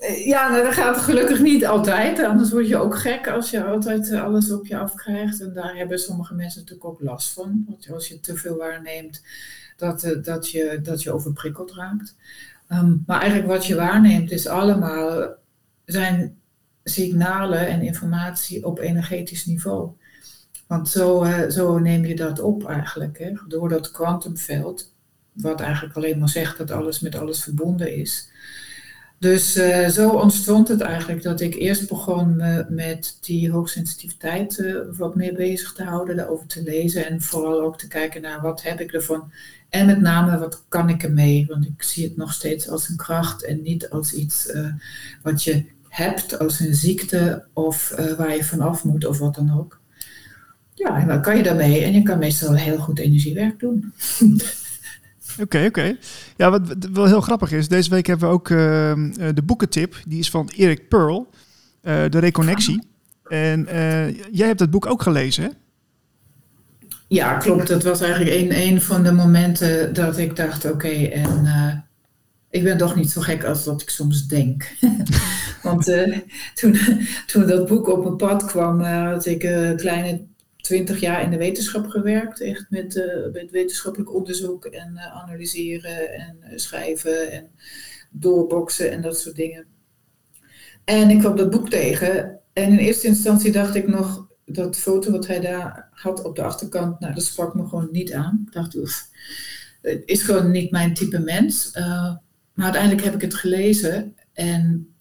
Uh, 0.00 0.26
ja, 0.26 0.50
nou, 0.50 0.62
dat 0.62 0.72
gaat 0.72 0.96
gelukkig 0.96 1.40
niet 1.40 1.66
altijd. 1.66 2.22
Anders 2.22 2.50
word 2.50 2.68
je 2.68 2.76
ook 2.76 2.98
gek 2.98 3.28
als 3.28 3.50
je 3.50 3.64
altijd 3.64 4.12
alles 4.12 4.52
op 4.52 4.66
je 4.66 4.78
afkrijgt. 4.78 5.40
En 5.40 5.52
daar 5.54 5.76
hebben 5.76 5.98
sommige 5.98 6.34
mensen 6.34 6.60
natuurlijk 6.60 6.88
ook 6.88 7.00
last 7.00 7.32
van. 7.32 7.64
Want 7.68 7.90
als 7.90 8.08
je 8.08 8.20
te 8.20 8.36
veel 8.36 8.56
waarneemt, 8.56 9.22
dat, 9.76 10.16
dat, 10.22 10.50
je, 10.50 10.80
dat 10.82 11.02
je 11.02 11.12
overprikkeld 11.12 11.72
raakt. 11.74 12.16
Um, 12.72 13.02
maar 13.06 13.20
eigenlijk 13.20 13.50
wat 13.50 13.66
je 13.66 13.74
waarneemt 13.74 14.30
is 14.30 14.46
allemaal 14.46 15.34
zijn 15.84 16.42
signalen 16.84 17.66
en 17.66 17.82
informatie 17.82 18.66
op 18.66 18.78
energetisch 18.78 19.46
niveau. 19.46 19.90
Want 20.66 20.88
zo, 20.88 21.24
uh, 21.24 21.48
zo 21.48 21.78
neem 21.78 22.04
je 22.04 22.16
dat 22.16 22.40
op 22.40 22.68
eigenlijk. 22.68 23.18
Hè? 23.18 23.32
Door 23.48 23.68
dat 23.68 23.90
kwantumveld, 23.90 24.92
wat 25.32 25.60
eigenlijk 25.60 25.96
alleen 25.96 26.18
maar 26.18 26.28
zegt 26.28 26.58
dat 26.58 26.70
alles 26.70 27.00
met 27.00 27.14
alles 27.14 27.42
verbonden 27.42 27.96
is. 27.96 28.28
Dus 29.18 29.56
uh, 29.56 29.88
zo 29.88 30.08
ontstond 30.08 30.68
het 30.68 30.80
eigenlijk 30.80 31.22
dat 31.22 31.40
ik 31.40 31.54
eerst 31.54 31.88
begon 31.88 32.36
me 32.36 32.66
met 32.68 33.18
die 33.20 33.50
hoogsensitiviteit 33.50 34.74
wat 34.96 35.14
meer 35.14 35.34
bezig 35.34 35.72
te 35.72 35.84
houden, 35.84 36.16
daarover 36.16 36.46
te 36.46 36.62
lezen 36.62 37.06
en 37.06 37.22
vooral 37.22 37.62
ook 37.62 37.78
te 37.78 37.88
kijken 37.88 38.22
naar 38.22 38.40
wat 38.40 38.62
heb 38.62 38.80
ik 38.80 38.92
ervan. 38.92 39.32
En 39.68 39.86
met 39.86 40.00
name 40.00 40.38
wat 40.38 40.64
kan 40.68 40.88
ik 40.88 41.02
ermee, 41.02 41.46
want 41.48 41.64
ik 41.64 41.82
zie 41.82 42.04
het 42.04 42.16
nog 42.16 42.32
steeds 42.32 42.68
als 42.68 42.88
een 42.88 42.96
kracht 42.96 43.44
en 43.44 43.62
niet 43.62 43.90
als 43.90 44.12
iets 44.12 44.52
wat 45.22 45.42
je 45.42 45.64
hebt 45.94 46.38
als 46.38 46.60
een 46.60 46.74
ziekte 46.74 47.44
of 47.52 47.94
uh, 47.98 48.12
waar 48.12 48.36
je 48.36 48.44
vanaf 48.44 48.84
moet 48.84 49.06
of 49.06 49.18
wat 49.18 49.34
dan 49.34 49.58
ook. 49.58 49.80
Ja, 50.74 50.98
en 51.00 51.06
dan 51.06 51.22
kan 51.22 51.36
je 51.36 51.42
daarmee 51.42 51.84
en 51.84 51.92
je 51.92 52.02
kan 52.02 52.18
meestal 52.18 52.54
heel 52.54 52.78
goed 52.78 52.98
energiewerk 52.98 53.58
doen. 53.58 53.92
Oké, 55.40 55.56
oké. 55.56 55.66
Okay. 55.66 55.98
Ja, 56.36 56.50
wat 56.50 56.76
wel 56.92 57.06
heel 57.06 57.20
grappig 57.20 57.52
is, 57.52 57.68
deze 57.68 57.90
week 57.90 58.06
hebben 58.06 58.28
we 58.28 58.34
ook 58.34 58.48
uh, 58.48 58.58
de 59.34 59.42
boekentip. 59.44 59.96
Die 60.06 60.18
is 60.18 60.30
van 60.30 60.50
Erik 60.56 60.88
Pearl, 60.88 61.28
uh, 61.82 62.04
De 62.08 62.18
Reconnectie. 62.18 62.82
En 63.28 63.66
jij 64.30 64.46
hebt 64.46 64.60
het 64.60 64.70
boek 64.70 64.86
ook 64.86 65.02
gelezen, 65.02 65.44
hè? 65.44 65.50
Ja, 67.08 67.36
klopt. 67.36 67.68
Dat 67.68 67.82
was 67.82 68.00
eigenlijk 68.00 68.36
een, 68.36 68.60
een 68.60 68.82
van 68.82 69.02
de 69.02 69.12
momenten 69.12 69.94
dat 69.94 70.18
ik 70.18 70.36
dacht, 70.36 70.64
oké, 70.64 70.74
okay, 70.74 71.08
en 71.08 71.73
ik 72.54 72.62
ben 72.62 72.78
toch 72.78 72.96
niet 72.96 73.10
zo 73.10 73.20
gek 73.20 73.44
als 73.44 73.64
dat 73.64 73.82
ik 73.82 73.90
soms 73.90 74.26
denk. 74.26 74.76
Want 75.62 75.88
uh, 75.88 76.18
toen, 76.54 76.78
toen 77.26 77.46
dat 77.46 77.66
boek 77.68 77.88
op 77.88 78.04
mijn 78.04 78.16
pad 78.16 78.44
kwam, 78.44 78.80
uh, 78.80 79.12
had 79.12 79.26
ik 79.26 79.42
een 79.42 79.70
uh, 79.70 79.76
kleine 79.76 80.26
twintig 80.56 81.00
jaar 81.00 81.22
in 81.22 81.30
de 81.30 81.36
wetenschap 81.36 81.86
gewerkt. 81.86 82.40
Echt 82.40 82.66
met, 82.68 82.96
uh, 82.96 83.32
met 83.32 83.50
wetenschappelijk 83.50 84.14
onderzoek 84.14 84.64
en 84.64 84.98
analyseren 84.98 86.12
en 86.12 86.60
schrijven 86.60 87.32
en 87.32 87.50
doorboksen 88.10 88.90
en 88.90 89.00
dat 89.00 89.18
soort 89.18 89.36
dingen. 89.36 89.66
En 90.84 91.10
ik 91.10 91.18
kwam 91.18 91.36
dat 91.36 91.50
boek 91.50 91.70
tegen. 91.70 92.38
En 92.52 92.70
in 92.70 92.78
eerste 92.78 93.06
instantie 93.06 93.52
dacht 93.52 93.74
ik 93.74 93.86
nog, 93.86 94.26
dat 94.44 94.76
foto 94.76 95.10
wat 95.10 95.26
hij 95.26 95.40
daar 95.40 95.88
had 95.90 96.24
op 96.24 96.36
de 96.36 96.42
achterkant, 96.42 97.00
nou, 97.00 97.14
dat 97.14 97.24
sprak 97.24 97.54
me 97.54 97.66
gewoon 97.66 97.88
niet 97.92 98.12
aan. 98.12 98.42
Ik 98.46 98.52
dacht, 98.52 98.74
oef, 98.74 99.08
het 99.82 100.02
is 100.04 100.22
gewoon 100.22 100.50
niet 100.50 100.70
mijn 100.70 100.94
type 100.94 101.18
mens. 101.18 101.72
Maar 102.54 102.64
uiteindelijk 102.64 103.04
heb 103.04 103.14
ik 103.14 103.20
het 103.20 103.34
gelezen 103.34 104.16
en 104.32 104.94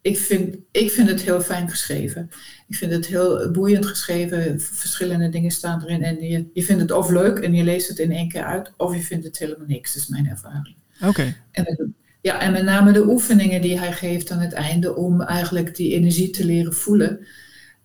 ik, 0.00 0.18
vind, 0.18 0.56
ik 0.70 0.90
vind 0.90 1.08
het 1.08 1.20
heel 1.20 1.40
fijn 1.40 1.70
geschreven. 1.70 2.30
Ik 2.68 2.76
vind 2.76 2.92
het 2.92 3.06
heel 3.06 3.50
boeiend 3.50 3.86
geschreven. 3.86 4.60
Verschillende 4.60 5.28
dingen 5.28 5.50
staan 5.50 5.82
erin. 5.82 6.02
En 6.02 6.20
je, 6.20 6.50
je 6.52 6.62
vindt 6.62 6.82
het 6.82 6.90
of 6.90 7.10
leuk 7.10 7.38
en 7.38 7.54
je 7.54 7.64
leest 7.64 7.88
het 7.88 7.98
in 7.98 8.12
één 8.12 8.28
keer 8.28 8.44
uit, 8.44 8.72
of 8.76 8.94
je 8.94 9.02
vindt 9.02 9.24
het 9.24 9.38
helemaal 9.38 9.66
niks. 9.66 9.94
Dat 9.94 10.02
is 10.02 10.08
mijn 10.08 10.28
ervaring. 10.28 10.76
Oké. 11.00 11.34
En, 11.50 11.94
ja, 12.20 12.40
en 12.40 12.52
met 12.52 12.64
name 12.64 12.92
de 12.92 13.08
oefeningen 13.08 13.62
die 13.62 13.78
hij 13.78 13.92
geeft 13.92 14.30
aan 14.30 14.38
het 14.38 14.52
einde 14.52 14.94
om 14.94 15.22
eigenlijk 15.22 15.76
die 15.76 15.94
energie 15.94 16.30
te 16.30 16.44
leren 16.44 16.74
voelen. 16.74 17.26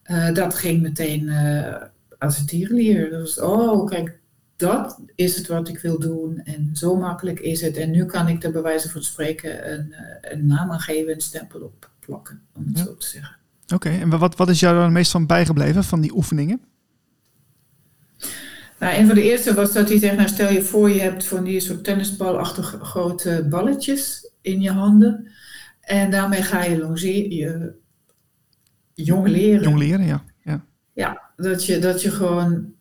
Uh, 0.06 0.34
dat 0.34 0.56
ging 0.56 0.82
meteen 0.82 1.22
uh, 1.22 1.76
als 2.18 2.40
een 2.40 2.46
tierenlier. 2.46 3.20
Was, 3.20 3.40
oh, 3.40 3.88
kijk, 3.88 4.20
dat 4.62 5.00
is 5.16 5.36
het 5.36 5.48
wat 5.48 5.68
ik 5.68 5.80
wil 5.80 6.00
doen. 6.00 6.42
En 6.44 6.70
zo 6.74 6.96
makkelijk 6.96 7.40
is 7.40 7.62
het. 7.62 7.78
En 7.78 7.92
nu 7.92 8.06
kan 8.06 8.28
ik 8.28 8.44
er 8.44 8.52
bij 8.52 8.62
wijze 8.62 8.90
van 8.90 9.04
spreken 9.04 9.74
een, 9.74 9.94
eh, 9.94 10.32
een 10.32 10.46
naam 10.46 10.72
aan 10.72 10.80
geven, 10.80 11.14
een 11.14 11.22
stempel 11.22 11.62
op 11.62 11.90
plakken, 12.00 12.42
om 12.54 12.66
het 12.68 12.80
zo 12.80 12.96
te 12.98 13.08
zeggen. 13.08 13.36
Oké, 13.74 13.90
en 13.90 14.20
wat, 14.20 14.36
wat 14.36 14.50
is 14.50 14.60
jou 14.60 14.74
dan 14.74 14.84
het 14.84 14.94
meest 14.94 15.12
van 15.12 15.26
bijgebleven 15.26 15.84
van 15.84 16.02
die 16.02 16.16
oefeningen? 16.16 16.62
Nou, 18.80 18.96
een 18.96 19.06
van 19.06 19.16
de 19.16 19.24
eerste 19.24 19.54
was 19.54 19.74
dat 19.74 19.90
hij 19.90 20.00
zegt, 20.00 20.16
nou 20.16 20.28
stel 20.28 20.52
je 20.52 20.62
voor 20.62 20.90
je 20.90 21.00
hebt 21.00 21.26
van 21.26 21.44
die 21.44 21.60
soort 21.60 21.84
tennisbalachtige 21.84 22.80
grote 22.80 23.46
balletjes 23.50 24.32
in 24.42 24.62
je 24.62 24.72
handen. 24.72 25.32
En 25.82 26.12
daarmee 26.12 26.42
ga 26.42 26.64
je 26.64 26.78
longeren, 26.78 27.32
je 27.32 27.76
jong 28.94 29.28
leren. 29.28 29.64
Jong 29.64 29.78
leren, 29.78 30.06
ja. 30.06 30.24
Ja, 30.44 30.66
ja 30.94 31.22
dat, 31.36 31.66
je, 31.66 31.80
dat 31.80 32.02
je 32.02 32.12
gewoon 32.12 32.74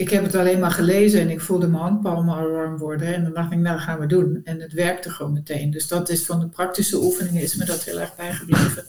ik 0.00 0.10
heb 0.10 0.22
het 0.22 0.34
alleen 0.34 0.60
maar 0.60 0.70
gelezen 0.70 1.20
en 1.20 1.30
ik 1.30 1.40
voelde 1.40 1.68
mijn 1.68 1.82
handpalmen 1.82 2.36
al 2.36 2.50
warm 2.50 2.76
worden. 2.76 3.14
En 3.14 3.22
dan 3.22 3.32
dacht 3.32 3.52
ik, 3.52 3.58
nou 3.58 3.78
gaan 3.78 3.98
we 3.98 4.06
doen. 4.06 4.40
En 4.44 4.60
het 4.60 4.72
werkte 4.72 5.10
gewoon 5.10 5.32
meteen. 5.32 5.70
Dus 5.70 5.88
dat 5.88 6.08
is 6.08 6.24
van 6.26 6.40
de 6.40 6.48
praktische 6.48 6.96
oefeningen 6.96 7.42
is 7.42 7.56
me 7.56 7.64
dat 7.64 7.84
heel 7.84 8.00
erg 8.00 8.16
bijgebleven. 8.16 8.86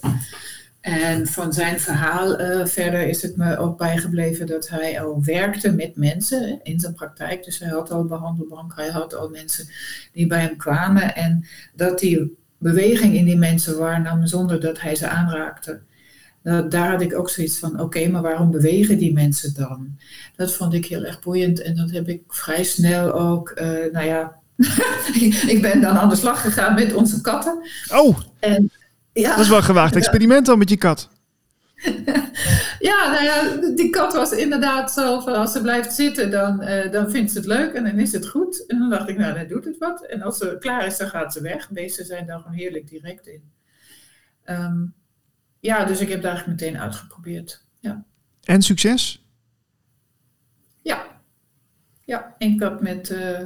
En 0.81 1.27
van 1.27 1.53
zijn 1.53 1.79
verhaal 1.79 2.41
uh, 2.41 2.65
verder 2.65 3.07
is 3.07 3.21
het 3.21 3.37
me 3.37 3.57
ook 3.57 3.77
bijgebleven 3.77 4.47
dat 4.47 4.69
hij 4.69 5.01
al 5.01 5.23
werkte 5.23 5.71
met 5.71 5.95
mensen 5.95 6.59
in 6.63 6.79
zijn 6.79 6.93
praktijk. 6.93 7.43
Dus 7.43 7.59
hij 7.59 7.69
had 7.69 7.91
al 7.91 8.05
behandelbank, 8.05 8.75
hij 8.75 8.89
had 8.89 9.15
al 9.15 9.29
mensen 9.29 9.67
die 10.11 10.27
bij 10.27 10.41
hem 10.41 10.57
kwamen. 10.57 11.15
En 11.15 11.45
dat 11.75 11.99
die 11.99 12.37
beweging 12.57 13.15
in 13.15 13.25
die 13.25 13.37
mensen 13.37 13.77
waarnam 13.77 14.27
zonder 14.27 14.59
dat 14.59 14.81
hij 14.81 14.95
ze 14.95 15.07
aanraakte. 15.07 15.81
Nou, 16.43 16.69
daar 16.69 16.91
had 16.91 17.01
ik 17.01 17.17
ook 17.17 17.29
zoiets 17.29 17.59
van, 17.59 17.79
oké, 17.79 18.07
maar 18.07 18.21
waarom 18.21 18.51
bewegen 18.51 18.97
die 18.97 19.13
mensen 19.13 19.53
dan? 19.53 19.97
Dat 20.35 20.53
vond 20.53 20.73
ik 20.73 20.85
heel 20.85 21.03
erg 21.03 21.19
boeiend 21.19 21.61
en 21.61 21.75
dat 21.75 21.91
heb 21.91 22.07
ik 22.07 22.21
vrij 22.27 22.63
snel 22.63 23.13
ook, 23.13 23.51
uh, 23.55 23.67
nou 23.91 24.05
ja, 24.05 24.39
ik 25.53 25.59
ben 25.61 25.81
dan 25.81 25.97
aan 25.97 26.09
de 26.09 26.15
slag 26.15 26.41
gegaan 26.41 26.73
met 26.73 26.93
onze 26.93 27.21
katten. 27.21 27.67
Oh, 27.93 28.19
en, 28.39 28.71
ja, 29.13 29.29
dat 29.29 29.39
is 29.39 29.49
wel 29.49 29.57
een 29.57 29.63
gewaagd 29.63 29.95
experiment 29.95 30.45
dan 30.45 30.57
met 30.57 30.69
je 30.69 30.77
kat. 30.77 31.09
ja, 32.89 33.11
nou 33.11 33.23
ja, 33.23 33.57
die 33.75 33.89
kat 33.89 34.13
was 34.13 34.31
inderdaad 34.31 34.91
zo 34.91 35.19
van 35.19 35.35
als 35.35 35.51
ze 35.51 35.61
blijft 35.61 35.93
zitten, 35.93 36.31
dan, 36.31 36.63
uh, 36.63 36.91
dan 36.91 37.11
vindt 37.11 37.31
ze 37.31 37.37
het 37.37 37.47
leuk 37.47 37.73
en 37.73 37.83
dan 37.83 37.99
is 37.99 38.11
het 38.11 38.27
goed. 38.27 38.65
En 38.67 38.79
dan 38.79 38.89
dacht 38.89 39.09
ik, 39.09 39.17
nou, 39.17 39.33
dan 39.33 39.47
doet 39.47 39.65
het 39.65 39.77
wat. 39.77 40.05
En 40.05 40.21
als 40.21 40.37
ze 40.37 40.57
klaar 40.59 40.85
is, 40.85 40.97
dan 40.97 41.07
gaat 41.07 41.33
ze 41.33 41.41
weg. 41.41 41.71
Meesten 41.71 42.05
zijn 42.05 42.25
daar 42.25 42.39
gewoon 42.39 42.57
heerlijk 42.57 42.89
direct 42.89 43.27
in. 43.27 43.41
Um, 44.49 44.93
ja, 45.61 45.85
dus 45.85 45.99
ik 45.99 46.07
heb 46.09 46.17
het 46.17 46.27
eigenlijk 46.27 46.61
meteen 46.61 46.79
uitgeprobeerd. 46.79 47.65
Ja. 47.79 48.05
En 48.43 48.61
succes? 48.61 49.25
Ja. 50.81 51.21
Ja, 52.05 52.35
ik 52.37 52.61
had 52.61 52.81
met, 52.81 53.09
uh, 53.09 53.39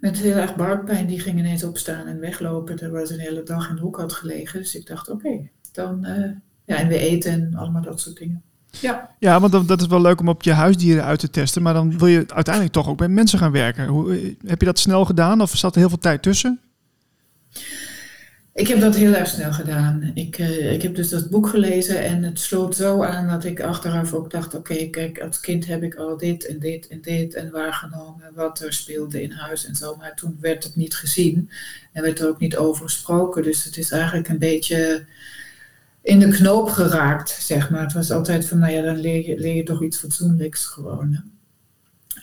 met 0.00 0.18
heel 0.18 0.36
erg 0.36 0.56
buikpijn, 0.56 1.06
die 1.06 1.20
ging 1.20 1.38
ineens 1.38 1.64
opstaan 1.64 2.06
en 2.06 2.20
weglopen. 2.20 2.76
Daar 2.76 2.90
was 2.90 3.10
een 3.10 3.18
hele 3.18 3.42
dag 3.42 3.68
in 3.68 3.74
de 3.74 3.80
hoek 3.80 3.96
had 3.96 4.12
gelegen. 4.12 4.58
Dus 4.60 4.74
ik 4.74 4.86
dacht, 4.86 5.10
oké, 5.10 5.48
dan... 5.72 6.06
Uh, 6.06 6.30
ja, 6.68 6.76
en 6.76 6.88
weer 6.88 7.00
eten 7.00 7.32
en 7.32 7.54
allemaal 7.54 7.82
dat 7.82 8.00
soort 8.00 8.16
dingen. 8.16 8.42
Ja, 8.70 9.10
ja 9.18 9.40
want 9.40 9.52
dat, 9.52 9.68
dat 9.68 9.80
is 9.80 9.86
wel 9.86 10.00
leuk 10.00 10.20
om 10.20 10.28
op 10.28 10.42
je 10.42 10.52
huisdieren 10.52 11.04
uit 11.04 11.18
te 11.18 11.30
testen. 11.30 11.62
Maar 11.62 11.74
dan 11.74 11.98
wil 11.98 12.06
je 12.06 12.24
uiteindelijk 12.26 12.74
toch 12.74 12.88
ook 12.88 12.98
bij 12.98 13.08
mensen 13.08 13.38
gaan 13.38 13.52
werken. 13.52 13.86
Hoe, 13.86 14.16
eh, 14.16 14.34
heb 14.46 14.60
je 14.60 14.66
dat 14.66 14.78
snel 14.78 15.04
gedaan 15.04 15.40
of 15.40 15.56
zat 15.56 15.74
er 15.74 15.80
heel 15.80 15.88
veel 15.88 15.98
tijd 15.98 16.22
tussen? 16.22 16.60
Ik 18.58 18.68
heb 18.68 18.80
dat 18.80 18.96
heel 18.96 19.14
erg 19.14 19.28
snel 19.28 19.52
gedaan. 19.52 20.10
Ik, 20.14 20.38
uh, 20.38 20.72
ik 20.72 20.82
heb 20.82 20.94
dus 20.94 21.08
dat 21.08 21.30
boek 21.30 21.48
gelezen 21.48 22.04
en 22.04 22.22
het 22.22 22.40
sloot 22.40 22.76
zo 22.76 23.02
aan 23.02 23.28
dat 23.28 23.44
ik 23.44 23.60
achteraf 23.60 24.14
ook 24.14 24.30
dacht: 24.30 24.54
oké, 24.54 24.86
kijk, 24.86 25.20
als 25.20 25.40
kind 25.40 25.66
heb 25.66 25.82
ik 25.82 25.94
al 25.94 26.16
dit 26.16 26.46
en 26.46 26.58
dit 26.58 26.88
en 26.88 27.00
dit 27.00 27.34
en 27.34 27.50
waargenomen 27.50 28.30
wat 28.34 28.60
er 28.60 28.72
speelde 28.72 29.22
in 29.22 29.30
huis 29.30 29.66
en 29.66 29.74
zo. 29.74 29.96
Maar 29.96 30.14
toen 30.14 30.36
werd 30.40 30.64
het 30.64 30.76
niet 30.76 30.94
gezien 30.94 31.50
en 31.92 32.02
werd 32.02 32.20
er 32.20 32.28
ook 32.28 32.40
niet 32.40 32.56
over 32.56 32.82
gesproken. 32.82 33.42
Dus 33.42 33.64
het 33.64 33.76
is 33.76 33.90
eigenlijk 33.90 34.28
een 34.28 34.38
beetje 34.38 35.06
in 36.02 36.18
de 36.18 36.28
knoop 36.28 36.68
geraakt, 36.68 37.30
zeg 37.30 37.70
maar. 37.70 37.82
Het 37.82 37.92
was 37.92 38.10
altijd 38.10 38.46
van: 38.46 38.58
nou 38.58 38.72
ja, 38.72 38.82
dan 38.82 39.00
leer 39.00 39.28
je, 39.28 39.38
leer 39.38 39.54
je 39.54 39.62
toch 39.62 39.82
iets 39.82 39.98
fatsoenlijks 39.98 40.64
gewoon. 40.64 41.22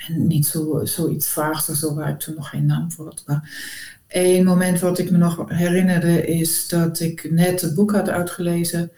En 0.07 0.27
niet 0.27 0.45
zo, 0.45 0.81
zoiets 0.83 1.27
vaags 1.27 1.69
of 1.69 1.75
zo, 1.75 1.93
waar 1.93 2.09
ik 2.09 2.19
toen 2.19 2.35
nog 2.35 2.49
geen 2.49 2.65
naam 2.65 2.91
voor 2.91 3.05
had. 3.05 3.23
Maar 3.25 3.49
een 4.15 4.43
moment 4.43 4.79
wat 4.79 4.99
ik 4.99 5.11
me 5.11 5.17
nog 5.17 5.49
herinnerde 5.49 6.25
is 6.25 6.67
dat 6.67 6.99
ik 6.99 7.31
net 7.31 7.61
het 7.61 7.75
boek 7.75 7.91
had 7.91 8.09
uitgelezen. 8.09 8.91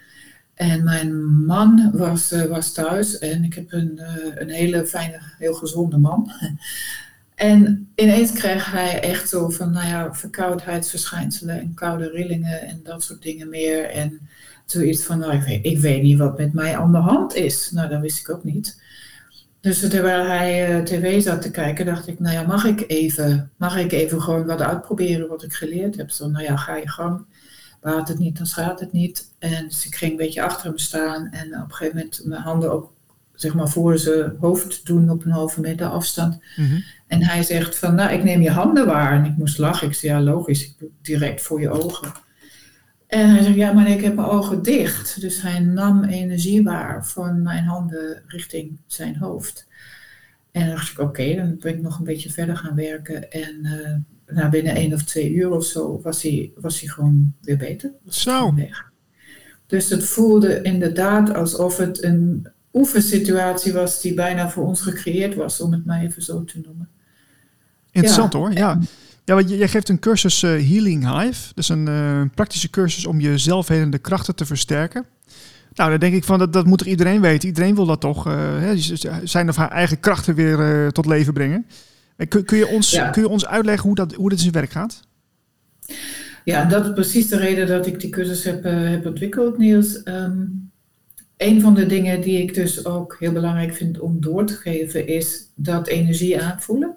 En 0.53 0.83
mijn 0.83 1.25
man 1.45 1.91
was, 1.93 2.31
uh, 2.31 2.43
was 2.43 2.73
thuis 2.73 3.17
en 3.17 3.43
ik 3.43 3.53
heb 3.53 3.71
een, 3.71 3.99
uh, 4.01 4.35
een 4.35 4.49
hele 4.49 4.85
fijne, 4.85 5.19
heel 5.37 5.53
gezonde 5.53 5.97
man. 5.97 6.31
En 7.35 7.87
ineens 7.95 8.31
kreeg 8.31 8.71
hij 8.71 8.99
echt 9.01 9.29
zo 9.29 9.49
van, 9.49 9.71
nou 9.71 9.87
ja, 9.87 10.13
verkoudheidsverschijnselen 10.13 11.59
en 11.59 11.73
koude 11.73 12.09
rillingen 12.09 12.61
en 12.61 12.79
dat 12.83 13.03
soort 13.03 13.21
dingen 13.21 13.49
meer. 13.49 13.89
En 13.89 14.19
zoiets 14.65 15.03
van, 15.03 15.19
nou, 15.19 15.33
ik 15.33 15.41
weet, 15.41 15.65
ik 15.65 15.79
weet 15.79 16.01
niet 16.01 16.17
wat 16.17 16.37
met 16.37 16.53
mij 16.53 16.77
aan 16.77 16.91
de 16.91 16.97
hand 16.97 17.35
is. 17.35 17.71
Nou, 17.71 17.89
dat 17.89 18.01
wist 18.01 18.19
ik 18.19 18.29
ook 18.29 18.43
niet. 18.43 18.81
Dus 19.61 19.89
terwijl 19.89 20.25
hij 20.25 20.77
uh, 20.77 20.83
tv 20.83 21.21
zat 21.21 21.41
te 21.41 21.51
kijken, 21.51 21.85
dacht 21.85 22.07
ik, 22.07 22.19
nou 22.19 22.35
ja, 22.35 22.47
mag 22.47 22.65
ik 22.65 22.83
even, 22.87 23.51
mag 23.57 23.77
ik 23.77 23.91
even 23.91 24.21
gewoon 24.21 24.45
wat 24.45 24.61
uitproberen 24.61 25.27
wat 25.27 25.43
ik 25.43 25.53
geleerd 25.53 25.97
heb? 25.97 26.09
Zo, 26.09 26.27
nou 26.27 26.43
ja, 26.43 26.57
ga 26.57 26.75
je 26.75 26.89
gang. 26.89 27.25
Baat 27.81 28.07
het 28.07 28.19
niet, 28.19 28.37
dan 28.37 28.45
schaadt 28.45 28.79
het 28.79 28.91
niet. 28.91 29.33
En 29.39 29.67
dus 29.67 29.85
ik 29.85 29.95
ging 29.95 30.11
een 30.11 30.17
beetje 30.17 30.41
achter 30.41 30.67
hem 30.67 30.77
staan 30.77 31.29
en 31.31 31.47
op 31.47 31.69
een 31.69 31.75
gegeven 31.75 31.95
moment 31.95 32.21
mijn 32.25 32.41
handen 32.41 32.71
ook 32.71 32.93
zeg 33.33 33.53
maar 33.53 33.69
voor 33.69 33.97
zijn 33.97 34.35
hoofd 34.39 34.85
doen 34.85 35.09
op 35.09 35.25
een 35.25 35.31
halve 35.31 35.61
meter 35.61 35.87
afstand. 35.87 36.39
Mhm. 36.55 36.79
En 37.07 37.23
hij 37.23 37.43
zegt 37.43 37.77
van, 37.77 37.95
nou, 37.95 38.13
ik 38.13 38.23
neem 38.23 38.41
je 38.41 38.51
handen 38.51 38.85
waar. 38.85 39.13
En 39.13 39.25
ik 39.25 39.37
moest 39.37 39.57
lachen. 39.57 39.87
Ik 39.87 39.93
zei, 39.93 40.13
ja, 40.13 40.21
logisch, 40.21 40.65
ik 40.65 40.73
doe 40.79 40.89
direct 41.01 41.41
voor 41.41 41.61
je 41.61 41.69
ogen. 41.69 42.11
En 43.07 43.29
hij 43.29 43.43
zegt, 43.43 43.55
ja, 43.55 43.73
maar 43.73 43.89
ik 43.89 44.01
heb 44.01 44.15
mijn 44.15 44.27
ogen 44.27 44.63
dicht. 44.63 45.21
Dus 45.21 45.41
hij 45.41 45.59
nam 45.59 46.03
energie 46.03 46.63
waar 46.63 47.05
van 47.05 47.41
mijn 47.41 47.63
handen 47.63 48.23
richting 48.27 48.77
zijn 48.85 49.17
hoofd. 49.17 49.67
En 50.51 50.65
dan 50.65 50.75
dacht 50.75 50.91
ik, 50.91 50.99
oké, 50.99 51.35
dan 51.35 51.57
ben 51.59 51.73
ik 51.73 51.81
nog 51.81 51.97
een 51.97 52.05
beetje 52.05 52.31
verder 52.31 52.57
gaan 52.57 52.75
werken. 52.75 53.31
En 53.31 53.55
uh, 53.63 54.35
nou, 54.35 54.49
binnen 54.49 54.75
één 54.75 54.93
of 54.93 55.03
twee 55.03 55.33
uur 55.33 55.51
of 55.51 55.65
zo 55.65 55.99
was 56.01 56.21
hij, 56.21 56.51
was 56.55 56.79
hij 56.79 56.89
gewoon 56.89 57.33
weer 57.41 57.57
beter. 57.57 57.91
Zo. 58.09 58.55
Weg. 58.55 58.91
Dus 59.67 59.89
het 59.89 60.03
voelde 60.03 60.61
inderdaad 60.61 61.33
alsof 61.33 61.77
het 61.77 62.03
een 62.03 62.47
oefensituatie 62.73 63.73
was 63.73 64.01
die 64.01 64.13
bijna 64.13 64.49
voor 64.49 64.65
ons 64.65 64.81
gecreëerd 64.81 65.35
was, 65.35 65.61
om 65.61 65.71
het 65.71 65.85
maar 65.85 66.01
even 66.01 66.21
zo 66.21 66.43
te 66.43 66.61
noemen. 66.65 66.89
Interessant 67.91 68.33
hoor, 68.33 68.53
ja. 68.53 68.79
Ja, 69.27 69.35
want 69.35 69.49
jij 69.49 69.67
geeft 69.67 69.89
een 69.89 69.99
cursus 69.99 70.43
uh, 70.43 70.49
Healing 70.49 71.19
Hive. 71.19 71.53
Dus 71.53 71.69
een 71.69 71.87
uh, 71.89 72.21
praktische 72.35 72.69
cursus 72.69 73.05
om 73.05 73.19
je 73.19 73.37
zelfhelende 73.37 73.97
krachten 73.97 74.35
te 74.35 74.45
versterken. 74.45 75.05
Nou, 75.73 75.89
dan 75.89 75.99
denk 75.99 76.13
ik 76.13 76.23
van, 76.23 76.39
dat, 76.39 76.53
dat 76.53 76.65
moet 76.65 76.81
er 76.81 76.87
iedereen 76.87 77.21
weten. 77.21 77.47
Iedereen 77.47 77.75
wil 77.75 77.85
dat 77.85 78.01
toch, 78.01 78.27
uh, 78.27 78.71
zijn 79.23 79.49
of 79.49 79.55
haar 79.55 79.71
eigen 79.71 79.99
krachten 79.99 80.35
weer 80.35 80.91
tot 80.91 81.05
leven 81.05 81.33
brengen. 81.33 81.65
Kun, 82.27 82.45
kun, 82.45 82.57
je 82.57 82.67
ons, 82.67 83.01
kun 83.11 83.21
je 83.21 83.27
ons 83.27 83.45
uitleggen 83.45 83.85
hoe 83.87 83.95
dat, 83.95 84.13
hoe 84.13 84.29
dat 84.29 84.37
in 84.37 84.43
zijn 84.43 84.53
werk 84.53 84.71
gaat? 84.71 85.07
Ja, 86.43 86.65
dat 86.65 86.85
is 86.85 86.93
precies 86.93 87.27
de 87.27 87.37
reden 87.37 87.67
dat 87.67 87.87
ik 87.87 87.99
die 87.99 88.09
cursus 88.09 88.43
heb, 88.43 88.63
heb 88.63 89.05
ontwikkeld, 89.05 89.57
Niels. 89.57 90.01
Um, 90.05 90.71
een 91.37 91.61
van 91.61 91.73
de 91.73 91.85
dingen 91.85 92.21
die 92.21 92.41
ik 92.41 92.53
dus 92.53 92.85
ook 92.85 93.15
heel 93.19 93.31
belangrijk 93.31 93.73
vind 93.73 93.99
om 93.99 94.21
door 94.21 94.45
te 94.45 94.55
geven, 94.55 95.07
is 95.07 95.51
dat 95.55 95.87
energie 95.87 96.41
aanvoelen. 96.41 96.95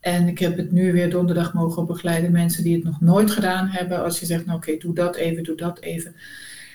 En 0.00 0.28
ik 0.28 0.38
heb 0.38 0.56
het 0.56 0.72
nu 0.72 0.92
weer 0.92 1.10
donderdag 1.10 1.54
mogen 1.54 1.86
begeleiden. 1.86 2.32
Mensen 2.32 2.62
die 2.62 2.74
het 2.74 2.84
nog 2.84 3.00
nooit 3.00 3.30
gedaan 3.30 3.66
hebben. 3.66 4.02
Als 4.02 4.20
je 4.20 4.26
zegt, 4.26 4.46
nou 4.46 4.58
oké, 4.58 4.76
doe 4.76 4.94
dat 4.94 5.16
even, 5.16 5.42
doe 5.42 5.56
dat 5.56 5.80
even. 5.80 6.14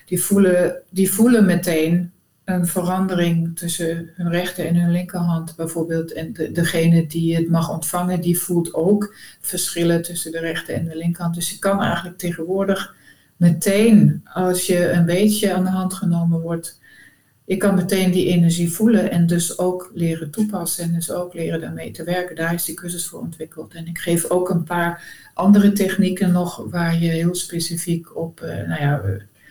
Die 0.06 0.22
voelen, 0.22 0.82
die 0.90 1.12
voelen 1.12 1.46
meteen 1.46 2.12
een 2.46 2.68
verandering 2.68 3.58
tussen 3.58 4.10
hun 4.16 4.30
rechter 4.30 4.66
en 4.66 4.76
hun 4.76 4.92
linkerhand 4.92 5.56
bijvoorbeeld. 5.56 6.14
En 6.14 6.34
de, 6.34 6.52
degene 6.52 7.08
die 7.08 7.36
het 7.36 7.50
mag 7.50 7.72
ontvangen, 7.72 8.22
die 8.22 8.40
voelt 8.40 8.74
ook 8.74 9.16
verschillen 9.42 10.02
tussen 10.02 10.32
de 10.32 10.40
rechter 10.40 10.76
en 10.76 10.86
de 10.86 10.96
linkerhand. 10.96 11.36
Dus 11.36 11.50
je 11.50 11.60
kan 11.60 11.82
eigenlijk 11.82 12.18
tegenwoordig 12.18 12.96
meteen, 13.38 14.22
als 14.34 14.66
je 14.66 14.90
een 14.90 15.06
beetje 15.06 15.54
aan 15.54 15.64
de 15.64 15.70
hand 15.70 15.94
genomen 15.94 16.42
wordt, 16.42 16.80
je 17.45 17.58
kan 17.58 17.75
meteen 17.75 18.12
die 18.12 18.27
energie 18.27 18.71
voelen 18.71 19.12
en 19.12 19.27
dus 19.27 19.58
ook 19.58 19.91
leren 19.93 20.31
toepassen 20.31 20.84
en 20.84 20.93
dus 20.93 21.12
ook 21.12 21.34
leren 21.34 21.62
daarmee 21.62 21.91
te 21.91 22.03
werken. 22.03 22.36
Daar 22.36 22.53
is 22.53 22.65
die 22.65 22.75
cursus 22.75 23.05
voor 23.05 23.19
ontwikkeld. 23.19 23.73
En 23.73 23.88
ik 23.88 23.97
geef 23.97 24.29
ook 24.29 24.49
een 24.49 24.63
paar 24.63 25.03
andere 25.34 25.71
technieken 25.71 26.31
nog 26.31 26.65
waar 26.69 27.01
je 27.01 27.10
heel 27.10 27.36
specifiek 27.36 28.15
op, 28.15 28.41
uh, 28.41 28.67
nou 28.67 28.81
ja, 28.81 29.01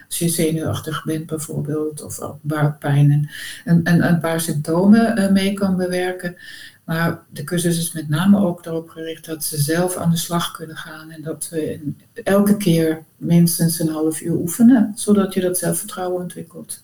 Als 0.06 0.18
je 0.18 0.28
zenuwachtig 0.28 1.04
bent 1.04 1.26
bijvoorbeeld, 1.26 2.02
of 2.02 2.20
ook 2.20 2.38
buikpijn. 2.40 3.30
En, 3.64 3.84
en, 3.84 4.08
een 4.08 4.20
paar 4.20 4.40
symptomen 4.40 5.32
mee 5.32 5.52
kan 5.52 5.76
bewerken. 5.76 6.36
Maar 6.84 7.22
de 7.30 7.44
cursus 7.44 7.78
is 7.78 7.92
met 7.92 8.08
name 8.08 8.38
ook 8.38 8.66
erop 8.66 8.88
gericht 8.88 9.24
dat 9.24 9.44
ze 9.44 9.62
zelf 9.62 9.96
aan 9.96 10.10
de 10.10 10.16
slag 10.16 10.50
kunnen 10.50 10.76
gaan. 10.76 11.10
En 11.10 11.22
dat 11.22 11.48
we 11.50 11.92
elke 12.24 12.56
keer 12.56 13.02
minstens 13.16 13.78
een 13.78 13.88
half 13.88 14.20
uur 14.20 14.34
oefenen, 14.34 14.92
zodat 14.94 15.34
je 15.34 15.40
dat 15.40 15.58
zelfvertrouwen 15.58 16.22
ontwikkelt. 16.22 16.82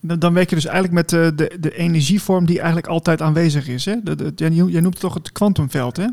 Dan 0.00 0.34
werk 0.34 0.48
je 0.48 0.54
dus 0.54 0.64
eigenlijk 0.64 0.94
met 0.94 1.08
de, 1.08 1.32
de, 1.34 1.56
de 1.60 1.76
energievorm 1.76 2.46
die 2.46 2.58
eigenlijk 2.58 2.86
altijd 2.86 3.22
aanwezig 3.22 3.68
is. 3.68 3.84
Hè? 3.84 4.02
De, 4.02 4.32
jij 4.34 4.80
noemt 4.80 5.00
toch 5.00 5.14
het 5.14 5.32
kwantumveld, 5.32 5.96
hè? 5.96 6.06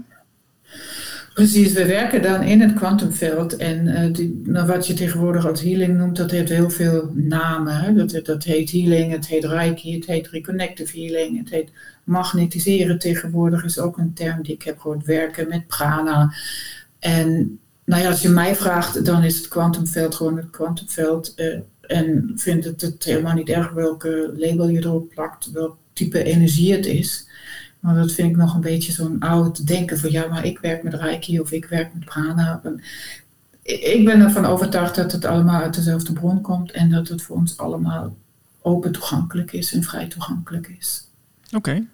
Precies, 1.37 1.73
we 1.73 1.85
werken 1.85 2.21
dan 2.21 2.41
in 2.41 2.61
het 2.61 2.73
kwantumveld. 2.73 3.55
En 3.55 3.85
uh, 3.85 4.13
die, 4.13 4.41
nou, 4.45 4.67
wat 4.67 4.87
je 4.87 4.93
tegenwoordig 4.93 5.47
als 5.47 5.61
healing 5.61 5.97
noemt, 5.97 6.17
dat 6.17 6.31
heeft 6.31 6.49
heel 6.49 6.69
veel 6.69 7.11
namen. 7.13 7.75
Hè? 7.75 7.93
Dat, 7.93 8.25
dat 8.25 8.43
heet 8.43 8.71
healing, 8.71 9.11
het 9.11 9.27
heet 9.27 9.43
reiki, 9.43 9.95
het 9.95 10.05
heet 10.05 10.27
reconnective 10.27 10.99
healing, 10.99 11.37
het 11.37 11.49
heet 11.49 11.71
magnetiseren 12.03 12.99
tegenwoordig 12.99 13.63
is 13.63 13.79
ook 13.79 13.97
een 13.97 14.13
term 14.13 14.43
die 14.43 14.53
ik 14.53 14.63
heb 14.63 14.79
gehoord. 14.79 15.05
Werken 15.05 15.47
met 15.49 15.67
prana. 15.67 16.33
En 16.99 17.59
nou 17.85 18.01
ja, 18.01 18.09
als 18.09 18.21
je 18.21 18.29
mij 18.29 18.55
vraagt, 18.55 19.05
dan 19.05 19.23
is 19.23 19.37
het 19.37 19.47
kwantumveld 19.47 20.15
gewoon 20.15 20.37
het 20.37 20.49
kwantumveld. 20.49 21.33
Uh, 21.35 21.59
en 21.87 22.31
vindt 22.35 22.65
het 22.65 22.81
het 22.81 23.03
helemaal 23.03 23.33
niet 23.33 23.49
erg 23.49 23.71
welke 23.71 24.33
label 24.37 24.69
je 24.69 24.79
erop 24.79 25.09
plakt, 25.09 25.51
welk 25.51 25.77
type 25.93 26.23
energie 26.23 26.73
het 26.73 26.85
is. 26.85 27.27
Maar 27.79 27.95
dat 27.95 28.11
vind 28.11 28.29
ik 28.29 28.37
nog 28.37 28.55
een 28.55 28.61
beetje 28.61 28.91
zo'n 28.91 29.19
oud 29.19 29.67
denken 29.67 29.99
van 29.99 30.11
ja, 30.11 30.27
maar 30.27 30.45
ik 30.45 30.59
werk 30.59 30.83
met 30.83 30.93
Reiki 30.93 31.39
of 31.39 31.51
ik 31.51 31.65
werk 31.65 31.93
met 31.93 32.05
prana. 32.05 32.61
Ik 33.61 34.05
ben 34.05 34.21
ervan 34.21 34.45
overtuigd 34.45 34.95
dat 34.95 35.11
het 35.11 35.25
allemaal 35.25 35.61
uit 35.61 35.73
dezelfde 35.73 36.13
bron 36.13 36.41
komt 36.41 36.71
en 36.71 36.89
dat 36.89 37.07
het 37.07 37.21
voor 37.21 37.35
ons 37.35 37.57
allemaal 37.57 38.15
open 38.61 38.91
toegankelijk 38.91 39.51
is 39.51 39.73
en 39.73 39.83
vrij 39.83 40.07
toegankelijk 40.07 40.67
is. 40.79 41.07
Oké. 41.55 41.87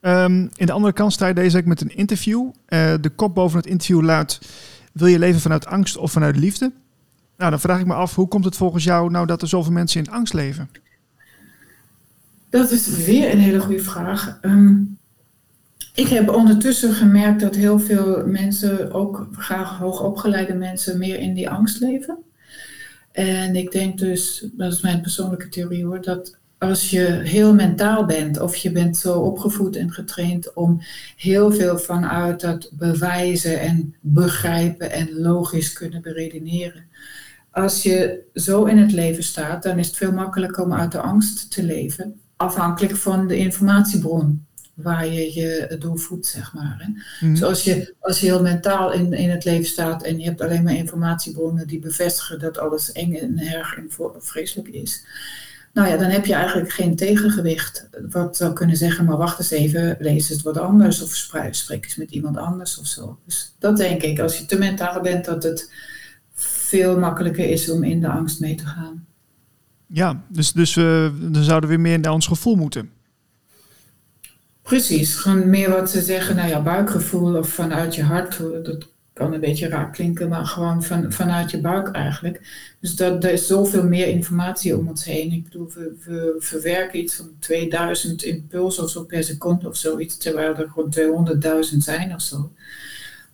Ehm, 0.00 0.48
in 0.54 0.66
de 0.66 0.72
andere 0.72 0.92
kant 0.92 1.12
sta 1.12 1.26
je 1.26 1.34
deze 1.34 1.56
week 1.56 1.66
met 1.66 1.80
een 1.80 1.96
interview. 1.96 2.40
Uh, 2.68 2.94
de 3.00 3.10
kop 3.16 3.34
boven 3.34 3.56
het 3.56 3.66
interview 3.66 4.02
luidt: 4.02 4.38
Wil 4.92 5.06
je 5.06 5.18
leven 5.18 5.40
vanuit 5.40 5.66
angst 5.66 5.96
of 5.96 6.12
vanuit 6.12 6.36
liefde? 6.36 6.72
Nou, 7.40 7.52
dan 7.52 7.60
vraag 7.60 7.80
ik 7.80 7.86
me 7.86 7.94
af, 7.94 8.14
hoe 8.14 8.28
komt 8.28 8.44
het 8.44 8.56
volgens 8.56 8.84
jou 8.84 9.10
nou 9.10 9.26
dat 9.26 9.42
er 9.42 9.48
zoveel 9.48 9.72
mensen 9.72 10.04
in 10.04 10.10
angst 10.10 10.34
leven? 10.34 10.70
Dat 12.50 12.70
is 12.70 13.04
weer 13.04 13.32
een 13.32 13.38
hele 13.38 13.60
goede 13.60 13.82
vraag. 13.82 14.38
Um, 14.42 14.98
ik 15.94 16.08
heb 16.08 16.28
ondertussen 16.28 16.94
gemerkt 16.94 17.40
dat 17.40 17.54
heel 17.54 17.78
veel 17.78 18.26
mensen, 18.26 18.92
ook 18.92 19.28
graag 19.32 19.78
hoogopgeleide 19.78 20.54
mensen, 20.54 20.98
meer 20.98 21.18
in 21.18 21.34
die 21.34 21.50
angst 21.50 21.80
leven. 21.80 22.18
En 23.12 23.56
ik 23.56 23.72
denk 23.72 23.98
dus, 23.98 24.46
dat 24.52 24.72
is 24.72 24.80
mijn 24.80 25.00
persoonlijke 25.00 25.48
theorie 25.48 25.84
hoor, 25.84 26.02
dat 26.02 26.38
als 26.58 26.90
je 26.90 27.20
heel 27.22 27.54
mentaal 27.54 28.04
bent 28.04 28.40
of 28.40 28.56
je 28.56 28.72
bent 28.72 28.96
zo 28.96 29.18
opgevoed 29.18 29.76
en 29.76 29.92
getraind 29.92 30.52
om 30.54 30.80
heel 31.16 31.52
veel 31.52 31.78
vanuit 31.78 32.40
dat 32.40 32.70
bewijzen 32.72 33.60
en 33.60 33.94
begrijpen 34.00 34.90
en 34.90 35.20
logisch 35.20 35.72
kunnen 35.72 36.02
beredeneren. 36.02 36.88
Als 37.50 37.82
je 37.82 38.22
zo 38.34 38.64
in 38.64 38.78
het 38.78 38.92
leven 38.92 39.22
staat, 39.22 39.62
dan 39.62 39.78
is 39.78 39.86
het 39.86 39.96
veel 39.96 40.12
makkelijker 40.12 40.64
om 40.64 40.72
uit 40.72 40.92
de 40.92 41.00
angst 41.00 41.50
te 41.50 41.62
leven, 41.62 42.20
afhankelijk 42.36 42.96
van 42.96 43.26
de 43.26 43.36
informatiebron 43.36 44.46
waar 44.74 45.06
je 45.06 45.40
je 45.40 45.76
doorvoedt, 45.78 46.26
zeg 46.26 46.54
maar. 46.54 46.76
Hè. 46.78 47.02
Mhm. 47.26 47.34
Dus 47.34 47.42
als 47.42 47.64
je, 47.64 47.94
als 48.00 48.20
je 48.20 48.26
heel 48.26 48.42
mentaal 48.42 48.92
in, 48.92 49.12
in 49.12 49.30
het 49.30 49.44
leven 49.44 49.66
staat 49.66 50.02
en 50.02 50.18
je 50.18 50.24
hebt 50.24 50.40
alleen 50.40 50.62
maar 50.62 50.74
informatiebronnen 50.74 51.66
die 51.66 51.78
bevestigen 51.78 52.38
dat 52.38 52.58
alles 52.58 52.92
eng 52.92 53.14
en 53.14 53.38
erg 53.38 53.76
en 53.76 53.90
vreselijk 54.18 54.68
is, 54.68 55.04
nou 55.72 55.88
ja, 55.88 55.96
dan 55.96 56.10
heb 56.10 56.26
je 56.26 56.34
eigenlijk 56.34 56.72
geen 56.72 56.96
tegengewicht. 56.96 57.88
Wat 58.10 58.36
zou 58.36 58.52
kunnen 58.52 58.76
zeggen, 58.76 59.04
maar 59.04 59.16
wacht 59.16 59.38
eens 59.38 59.50
even, 59.50 59.96
lees 59.98 60.28
het 60.28 60.42
wat 60.42 60.58
anders 60.58 61.02
of 61.02 61.14
spreek 61.50 61.84
eens 61.84 61.96
met 61.96 62.10
iemand 62.10 62.36
anders 62.36 62.78
of 62.78 62.86
zo. 62.86 63.18
Dus 63.24 63.54
dat 63.58 63.76
denk 63.76 64.02
ik, 64.02 64.18
als 64.18 64.38
je 64.38 64.46
te 64.46 64.58
mentaal 64.58 65.00
bent, 65.00 65.24
dat 65.24 65.42
het 65.42 65.72
veel 66.70 66.98
makkelijker 66.98 67.50
is 67.50 67.70
om 67.70 67.84
in 67.84 68.00
de 68.00 68.08
angst 68.08 68.40
mee 68.40 68.54
te 68.54 68.66
gaan. 68.66 69.06
Ja, 69.86 70.24
dus, 70.28 70.52
dus 70.52 70.76
uh, 70.76 71.08
dan 71.20 71.42
zouden 71.42 71.70
we 71.70 71.76
meer 71.76 71.98
naar 71.98 72.12
ons 72.12 72.26
gevoel 72.26 72.54
moeten. 72.54 72.90
Precies, 74.62 75.14
gewoon 75.14 75.50
meer 75.50 75.70
wat 75.70 75.90
ze 75.90 76.00
zeggen, 76.02 76.36
nou 76.36 76.48
ja, 76.48 76.62
buikgevoel 76.62 77.36
of 77.36 77.48
vanuit 77.48 77.94
je 77.94 78.02
hart. 78.02 78.38
Dat 78.38 78.88
kan 79.12 79.32
een 79.32 79.40
beetje 79.40 79.68
raar 79.68 79.90
klinken, 79.90 80.28
maar 80.28 80.46
gewoon 80.46 80.82
van, 80.82 81.12
vanuit 81.12 81.50
je 81.50 81.60
buik 81.60 81.88
eigenlijk. 81.88 82.40
Dus 82.80 82.96
dat, 82.96 83.24
er 83.24 83.32
is 83.32 83.46
zoveel 83.46 83.84
meer 83.84 84.06
informatie 84.06 84.76
om 84.76 84.88
ons 84.88 85.04
heen. 85.04 85.32
Ik 85.32 85.44
bedoel, 85.44 85.70
we, 85.74 85.94
we 86.04 86.36
verwerken 86.38 86.98
iets 86.98 87.14
van 87.14 87.30
2000 87.38 88.22
impulsen 88.22 88.84
of 88.84 88.90
zo 88.90 89.04
per 89.04 89.24
seconde 89.24 89.68
of 89.68 89.76
zoiets, 89.76 90.16
terwijl 90.16 90.56
er 90.56 90.70
gewoon 90.74 91.28
200.000 91.72 91.76
zijn 91.76 92.14
of 92.14 92.20
zo. 92.20 92.52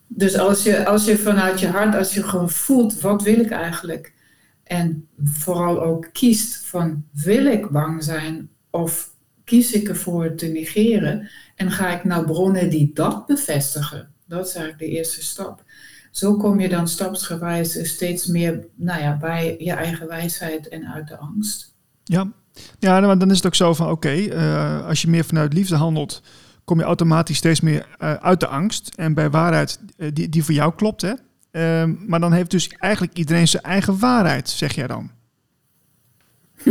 Dus 0.09 0.39
als 0.39 0.63
je, 0.63 0.87
als 0.87 1.05
je 1.05 1.19
vanuit 1.19 1.61
je 1.61 1.67
hart, 1.67 1.95
als 1.95 2.15
je 2.15 2.23
gewoon 2.23 2.51
voelt, 2.51 3.01
wat 3.01 3.23
wil 3.23 3.41
ik 3.41 3.51
eigenlijk? 3.51 4.15
En 4.63 5.09
vooral 5.25 5.83
ook 5.83 6.09
kiest 6.13 6.67
van, 6.67 7.05
wil 7.13 7.47
ik 7.47 7.71
bang 7.71 8.05
zijn 8.05 8.51
of 8.71 9.11
kies 9.45 9.73
ik 9.73 9.89
ervoor 9.89 10.35
te 10.35 10.47
negeren? 10.47 11.31
En 11.55 11.71
ga 11.71 11.97
ik 11.97 12.05
naar 12.05 12.25
bronnen 12.25 12.71
die 12.71 12.91
dat 12.95 13.27
bevestigen? 13.27 14.13
Dat 14.27 14.47
is 14.47 14.55
eigenlijk 14.55 14.91
de 14.91 14.97
eerste 14.97 15.23
stap. 15.23 15.65
Zo 16.11 16.37
kom 16.37 16.61
je 16.61 16.69
dan 16.69 16.89
stapsgewijs 16.89 17.89
steeds 17.89 18.27
meer 18.27 18.67
nou 18.75 19.01
ja, 19.01 19.17
bij 19.17 19.57
je 19.59 19.73
eigen 19.73 20.07
wijsheid 20.07 20.69
en 20.69 20.87
uit 20.87 21.09
de 21.09 21.17
angst. 21.17 21.75
Ja, 22.05 22.33
ja 22.79 23.01
nou, 23.01 23.19
dan 23.19 23.31
is 23.31 23.37
het 23.37 23.47
ook 23.47 23.55
zo 23.55 23.75
van 23.75 23.91
oké, 23.91 24.09
eh, 24.11 24.87
als 24.87 25.03
je 25.03 25.09
meer 25.09 25.25
vanuit 25.25 25.53
liefde 25.53 25.77
handelt, 25.77 26.23
kom 26.67 26.79
je 26.79 26.85
automatisch 26.85 27.37
steeds 27.37 27.61
meer 27.61 27.87
uh, 28.03 28.15
uit 28.15 28.41
de 28.41 28.47
angst. 28.47 28.93
En 28.97 29.15
bij 29.15 29.31
waarheid 29.31 29.79
uh, 29.97 30.09
die, 30.13 30.29
die 30.29 30.45
voor 30.45 30.55
jou 30.55 30.75
klopt. 30.77 31.03
Hè? 31.03 31.13
Ehm, 31.51 31.95
maar 32.07 32.21
dan 32.21 32.33
heeft 32.33 32.51
dus 32.51 32.69
eigenlijk 32.79 33.17
iedereen 33.17 33.49
zijn 33.49 33.63
eigen 33.63 33.99
waarheid, 33.99 34.49
zeg 34.49 34.75
jij 34.75 34.87
dan? 34.87 35.11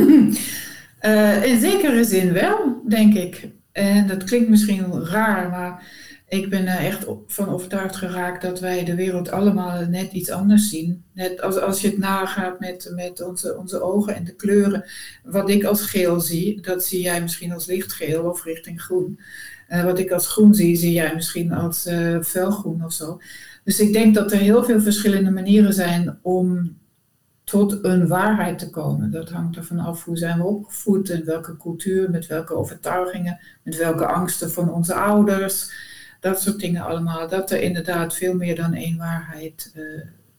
in 1.51 1.59
zekere 1.59 2.03
zin 2.03 2.33
wel, 2.33 2.81
denk 2.87 3.13
ik. 3.13 3.47
En 3.71 4.07
dat 4.07 4.23
klinkt 4.23 4.49
misschien 4.49 5.05
raar, 5.05 5.49
maar 5.49 5.83
ik 6.27 6.49
ben 6.49 6.67
er 6.67 6.85
echt 6.85 7.05
van 7.27 7.49
overtuigd 7.49 7.95
geraakt 7.95 8.41
dat 8.41 8.59
wij 8.59 8.83
de 8.83 8.95
wereld 8.95 9.31
allemaal 9.31 9.85
net 9.85 10.11
iets 10.11 10.29
anders 10.29 10.69
zien. 10.69 11.03
Net 11.13 11.41
als, 11.41 11.59
als 11.59 11.81
je 11.81 11.87
het 11.87 11.97
nagaat 11.97 12.59
met, 12.59 12.91
met 12.95 13.21
onze, 13.21 13.57
onze 13.57 13.81
ogen 13.81 14.15
en 14.15 14.23
de 14.23 14.35
kleuren. 14.35 14.85
Wat 15.23 15.49
ik 15.49 15.63
als 15.63 15.81
geel 15.81 16.19
zie, 16.19 16.61
dat 16.61 16.85
zie 16.85 17.01
jij 17.01 17.21
misschien 17.21 17.51
als 17.51 17.65
lichtgeel 17.65 18.23
of 18.23 18.43
richting 18.43 18.81
groen. 18.81 19.19
Uh, 19.69 19.83
wat 19.83 19.99
ik 19.99 20.11
als 20.11 20.27
groen 20.27 20.53
zie, 20.53 20.75
zie 20.75 20.93
jij 20.93 21.13
misschien 21.13 21.51
als 21.53 21.87
uh, 21.87 22.21
felgroen 22.21 22.83
of 22.85 22.93
zo. 22.93 23.19
Dus 23.63 23.79
ik 23.79 23.93
denk 23.93 24.15
dat 24.15 24.31
er 24.31 24.37
heel 24.37 24.63
veel 24.63 24.81
verschillende 24.81 25.31
manieren 25.31 25.73
zijn 25.73 26.19
om 26.21 26.77
tot 27.43 27.83
een 27.83 28.07
waarheid 28.07 28.59
te 28.59 28.69
komen. 28.69 29.11
Dat 29.11 29.29
hangt 29.29 29.55
ervan 29.55 29.79
af 29.79 30.03
hoe 30.03 30.17
zijn 30.17 30.37
we 30.37 30.43
opgevoed 30.43 31.09
en 31.09 31.25
welke 31.25 31.57
cultuur, 31.57 32.09
met 32.09 32.27
welke 32.27 32.53
overtuigingen, 32.53 33.39
met 33.63 33.77
welke 33.77 34.07
angsten 34.07 34.51
van 34.51 34.73
onze 34.73 34.93
ouders 34.93 35.71
dat 36.25 36.41
soort 36.41 36.59
dingen 36.59 36.85
allemaal. 36.85 37.29
Dat 37.29 37.51
er 37.51 37.61
inderdaad 37.61 38.15
veel 38.15 38.33
meer 38.33 38.55
dan 38.55 38.73
één 38.73 38.97
waarheid 38.97 39.73
uh, 39.75 39.83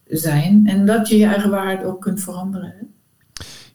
zijn. 0.05 0.67
En 0.67 0.85
dat 0.85 1.09
je 1.09 1.17
je 1.17 1.25
eigen 1.25 1.49
waarheid 1.49 1.83
ook 1.83 2.01
kunt 2.01 2.21
veranderen. 2.21 2.73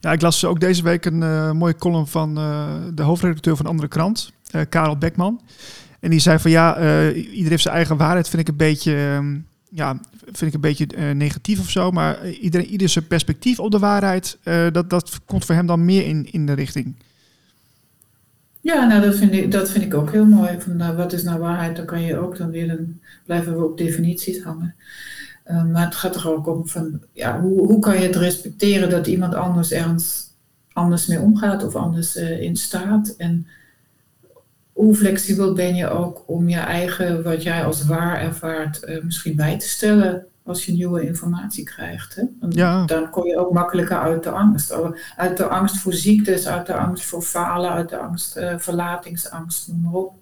Ja, 0.01 0.13
ik 0.13 0.21
las 0.21 0.45
ook 0.45 0.61
deze 0.61 0.83
week 0.83 1.05
een 1.05 1.21
uh, 1.21 1.53
mooie 1.53 1.77
column 1.77 2.07
van 2.07 2.39
uh, 2.39 2.75
de 2.95 3.03
hoofdredacteur 3.03 3.57
van 3.57 3.67
Andere 3.67 3.89
Krant, 3.89 4.33
Karel 4.69 4.99
Beckman. 4.99 5.41
En 6.01 6.11
die 6.11 6.21
zei 6.21 6.39
van 6.39 6.51
ja, 6.51 6.77
iedereen 7.13 7.49
heeft 7.49 7.63
zijn 7.63 7.75
eigen 7.75 7.97
waarheid, 7.97 8.29
vind 8.29 8.43
ik 8.43 8.49
een 8.49 8.57
beetje, 8.57 8.93
um, 8.93 9.47
ja, 9.71 10.01
vind 10.25 10.43
ik 10.43 10.55
een 10.55 10.61
beetje 10.61 10.87
negatief 11.15 11.61
of 11.61 11.71
zo. 11.71 11.91
Maar 11.91 12.29
iedereen, 12.29 12.67
ieder 12.67 12.89
zijn 12.89 13.07
perspectief 13.07 13.61
op 13.61 13.71
de 13.71 13.79
waarheid, 13.79 14.39
dat, 14.73 14.91
dat 14.91 15.21
komt 15.27 15.45
voor 15.45 15.55
hem 15.55 15.67
dan 15.67 15.85
meer 15.85 16.07
in, 16.07 16.33
in 16.33 16.47
de 16.47 16.53
richting. 16.53 16.95
Ja, 18.63 18.87
nou 18.87 19.01
dat 19.01 19.15
vind 19.15 19.33
ik, 19.33 19.51
dat 19.51 19.71
vind 19.71 19.85
ik 19.85 19.95
ook 19.95 20.13
heel 20.13 20.25
mooi. 20.25 20.61
Van, 20.61 20.77
nou, 20.77 20.97
wat 20.97 21.13
is 21.13 21.23
nou 21.23 21.41
waarheid? 21.41 21.77
Dan 21.77 21.85
kan 21.85 22.03
je 22.03 22.19
ook 22.19 22.37
dan 22.37 22.51
weer, 22.51 22.69
dan 22.69 23.01
blijven 23.25 23.57
we 23.57 23.65
op 23.65 23.79
definities 23.79 24.43
hangen. 24.43 24.75
Uh, 25.47 25.65
maar 25.65 25.85
het 25.85 25.95
gaat 25.95 26.17
er 26.17 26.31
ook 26.31 26.47
om 26.47 26.69
van, 26.69 27.03
ja, 27.13 27.41
hoe, 27.41 27.67
hoe 27.67 27.79
kan 27.79 27.95
je 27.95 28.07
het 28.07 28.17
respecteren 28.17 28.91
dat 28.91 29.07
iemand 29.07 29.35
anders 29.35 29.73
ergens 29.73 30.31
anders 30.73 31.07
mee 31.07 31.21
omgaat 31.21 31.65
of 31.65 31.75
anders 31.75 32.17
uh, 32.17 32.41
in 32.41 32.57
staat? 32.57 33.15
En 33.17 33.47
hoe 34.73 34.95
flexibel 34.95 35.53
ben 35.53 35.75
je 35.75 35.89
ook 35.89 36.25
om 36.27 36.49
je 36.49 36.59
eigen, 36.59 37.23
wat 37.23 37.43
jij 37.43 37.65
als 37.65 37.85
waar 37.85 38.21
ervaart, 38.21 38.83
uh, 38.89 39.03
misschien 39.03 39.37
bij 39.37 39.59
te 39.59 39.69
stellen 39.69 40.27
als 40.45 40.67
je 40.67 40.73
nieuwe 40.73 41.07
informatie 41.07 41.65
krijgt. 41.65 42.15
Hè? 42.15 42.23
Dan, 42.41 42.87
dan 42.87 43.11
kom 43.11 43.27
je 43.27 43.39
ook 43.39 43.53
makkelijker 43.53 43.99
uit 43.99 44.23
de 44.23 44.31
angst. 44.31 44.75
Uit 45.17 45.37
de 45.37 45.47
angst 45.47 45.79
voor 45.79 45.93
ziektes, 45.93 46.47
uit 46.47 46.67
de 46.67 46.75
angst 46.75 47.05
voor 47.05 47.23
falen, 47.23 47.71
uit 47.71 47.89
de 47.89 47.99
angst, 47.99 48.37
uh, 48.37 48.59
verlatingsangst, 48.59 49.69
noem 49.69 49.81
maar 49.81 49.93
op. 49.93 50.15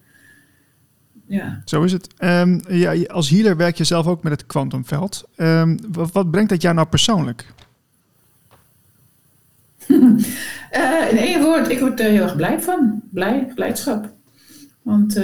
Ja. 1.27 1.63
Zo 1.65 1.83
is 1.83 1.93
het. 1.93 2.15
Um, 2.19 2.61
ja, 2.69 3.05
als 3.07 3.31
healer 3.31 3.57
werk 3.57 3.77
je 3.77 3.85
zelf 3.85 4.07
ook 4.07 4.23
met 4.23 4.33
het 4.33 4.47
kwantumveld. 4.47 5.29
Um, 5.37 5.79
wat, 5.93 6.13
wat, 6.13 6.31
brengt 6.31 6.51
dat 6.51 6.63
jou 6.63 6.75
nou 6.75 6.87
persoonlijk? 6.87 7.53
in 11.11 11.17
één 11.17 11.43
woord, 11.43 11.69
ik 11.69 11.81
word 11.81 12.01
er 12.01 12.11
heel 12.11 12.23
erg 12.23 12.37
blij 12.37 12.61
van. 12.61 13.03
Blij, 13.11 13.53
blijdschap. 13.55 14.13
Want 14.91 15.17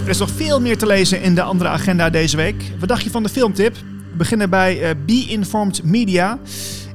Er 0.04 0.08
is 0.08 0.18
nog 0.18 0.30
veel 0.30 0.60
meer 0.60 0.78
te 0.78 0.86
lezen 0.86 1.22
in 1.22 1.34
de 1.34 1.42
Andere 1.42 1.68
Agenda 1.68 2.10
deze 2.10 2.36
week. 2.36 2.62
Wat 2.78 2.88
dacht 2.88 3.02
je 3.02 3.10
van 3.10 3.22
de 3.22 3.28
filmtip? 3.28 3.74
We 4.10 4.16
beginnen 4.16 4.50
bij 4.50 4.82
uh, 4.82 4.90
Be 5.06 5.26
Informed 5.28 5.82
Media. 5.84 6.38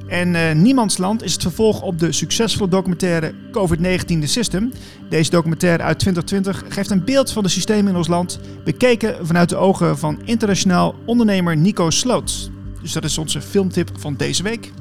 En 0.06 0.34
uh, 0.34 0.52
Niemandsland 0.52 1.22
is 1.22 1.32
het 1.32 1.42
vervolg 1.42 1.82
op 1.82 1.98
de 1.98 2.12
succesvolle 2.12 2.70
documentaire 2.70 3.34
COVID-19 3.52 4.04
The 4.04 4.26
System. 4.26 4.72
Deze 5.08 5.30
documentaire 5.30 5.82
uit 5.82 5.98
2020 5.98 6.74
geeft 6.74 6.90
een 6.90 7.04
beeld 7.04 7.30
van 7.32 7.42
de 7.42 7.48
systemen 7.48 7.90
in 7.90 7.96
ons 7.96 8.08
land, 8.08 8.40
bekeken 8.64 9.26
vanuit 9.26 9.48
de 9.48 9.56
ogen 9.56 9.98
van 9.98 10.20
internationaal 10.24 10.94
ondernemer 11.06 11.56
Nico 11.56 11.90
Sloots. 11.90 12.50
Dus 12.82 12.92
dat 12.92 13.04
is 13.04 13.18
onze 13.18 13.40
filmtip 13.40 13.90
van 13.98 14.14
deze 14.16 14.42
week. 14.42 14.72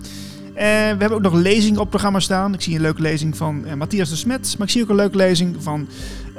Eh, 0.53 0.65
we 0.65 0.69
hebben 0.99 1.11
ook 1.11 1.21
nog 1.21 1.33
lezingen 1.33 1.75
op 1.75 1.81
het 1.81 1.89
programma 1.89 2.19
staan. 2.19 2.53
Ik 2.53 2.61
zie 2.61 2.75
een 2.75 2.81
leuke 2.81 3.01
lezing 3.01 3.37
van 3.37 3.63
uh, 3.65 3.73
Matthias 3.73 4.09
de 4.09 4.15
Smet. 4.15 4.55
Maar 4.57 4.67
ik 4.67 4.73
zie 4.73 4.81
ook 4.83 4.89
een 4.89 4.95
leuke 4.95 5.17
lezing 5.17 5.55
van 5.59 5.87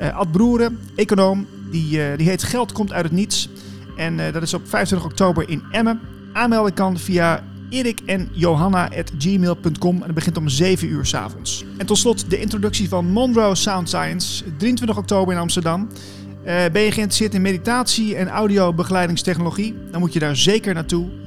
uh, 0.00 0.16
Ad 0.16 0.32
Broeren, 0.32 0.78
econoom. 0.94 1.46
Die, 1.70 2.16
die 2.16 2.28
heet 2.28 2.42
Geld 2.42 2.72
komt 2.72 2.92
uit 2.92 3.04
het 3.04 3.12
niets. 3.12 3.48
En 3.96 4.16
dat 4.32 4.42
is 4.42 4.54
op 4.54 4.68
25 4.68 5.08
oktober 5.08 5.48
in 5.48 5.62
Emmen. 5.70 6.00
Aanmelden 6.32 6.74
kan 6.74 6.98
via 6.98 7.44
erik 7.70 8.00
en 8.06 8.28
johanna.gmail.com 8.32 9.96
en 9.96 10.02
het 10.02 10.14
begint 10.14 10.36
om 10.36 10.48
7 10.48 10.88
uur 10.88 11.06
s 11.06 11.14
avonds. 11.14 11.64
En 11.78 11.86
tot 11.86 11.98
slot 11.98 12.30
de 12.30 12.40
introductie 12.40 12.88
van 12.88 13.06
Monroe 13.06 13.54
Sound 13.54 13.88
Science, 13.88 14.44
23 14.56 14.96
oktober 14.96 15.34
in 15.34 15.40
Amsterdam. 15.40 15.88
ben 16.44 16.82
je 16.82 16.92
geïnteresseerd 16.92 17.34
in 17.34 17.42
meditatie 17.42 18.16
en 18.16 18.28
audiobegeleidingstechnologie? 18.28 19.74
Dan 19.90 20.00
moet 20.00 20.12
je 20.12 20.18
daar 20.18 20.36
zeker 20.36 20.74
naartoe. 20.74 21.23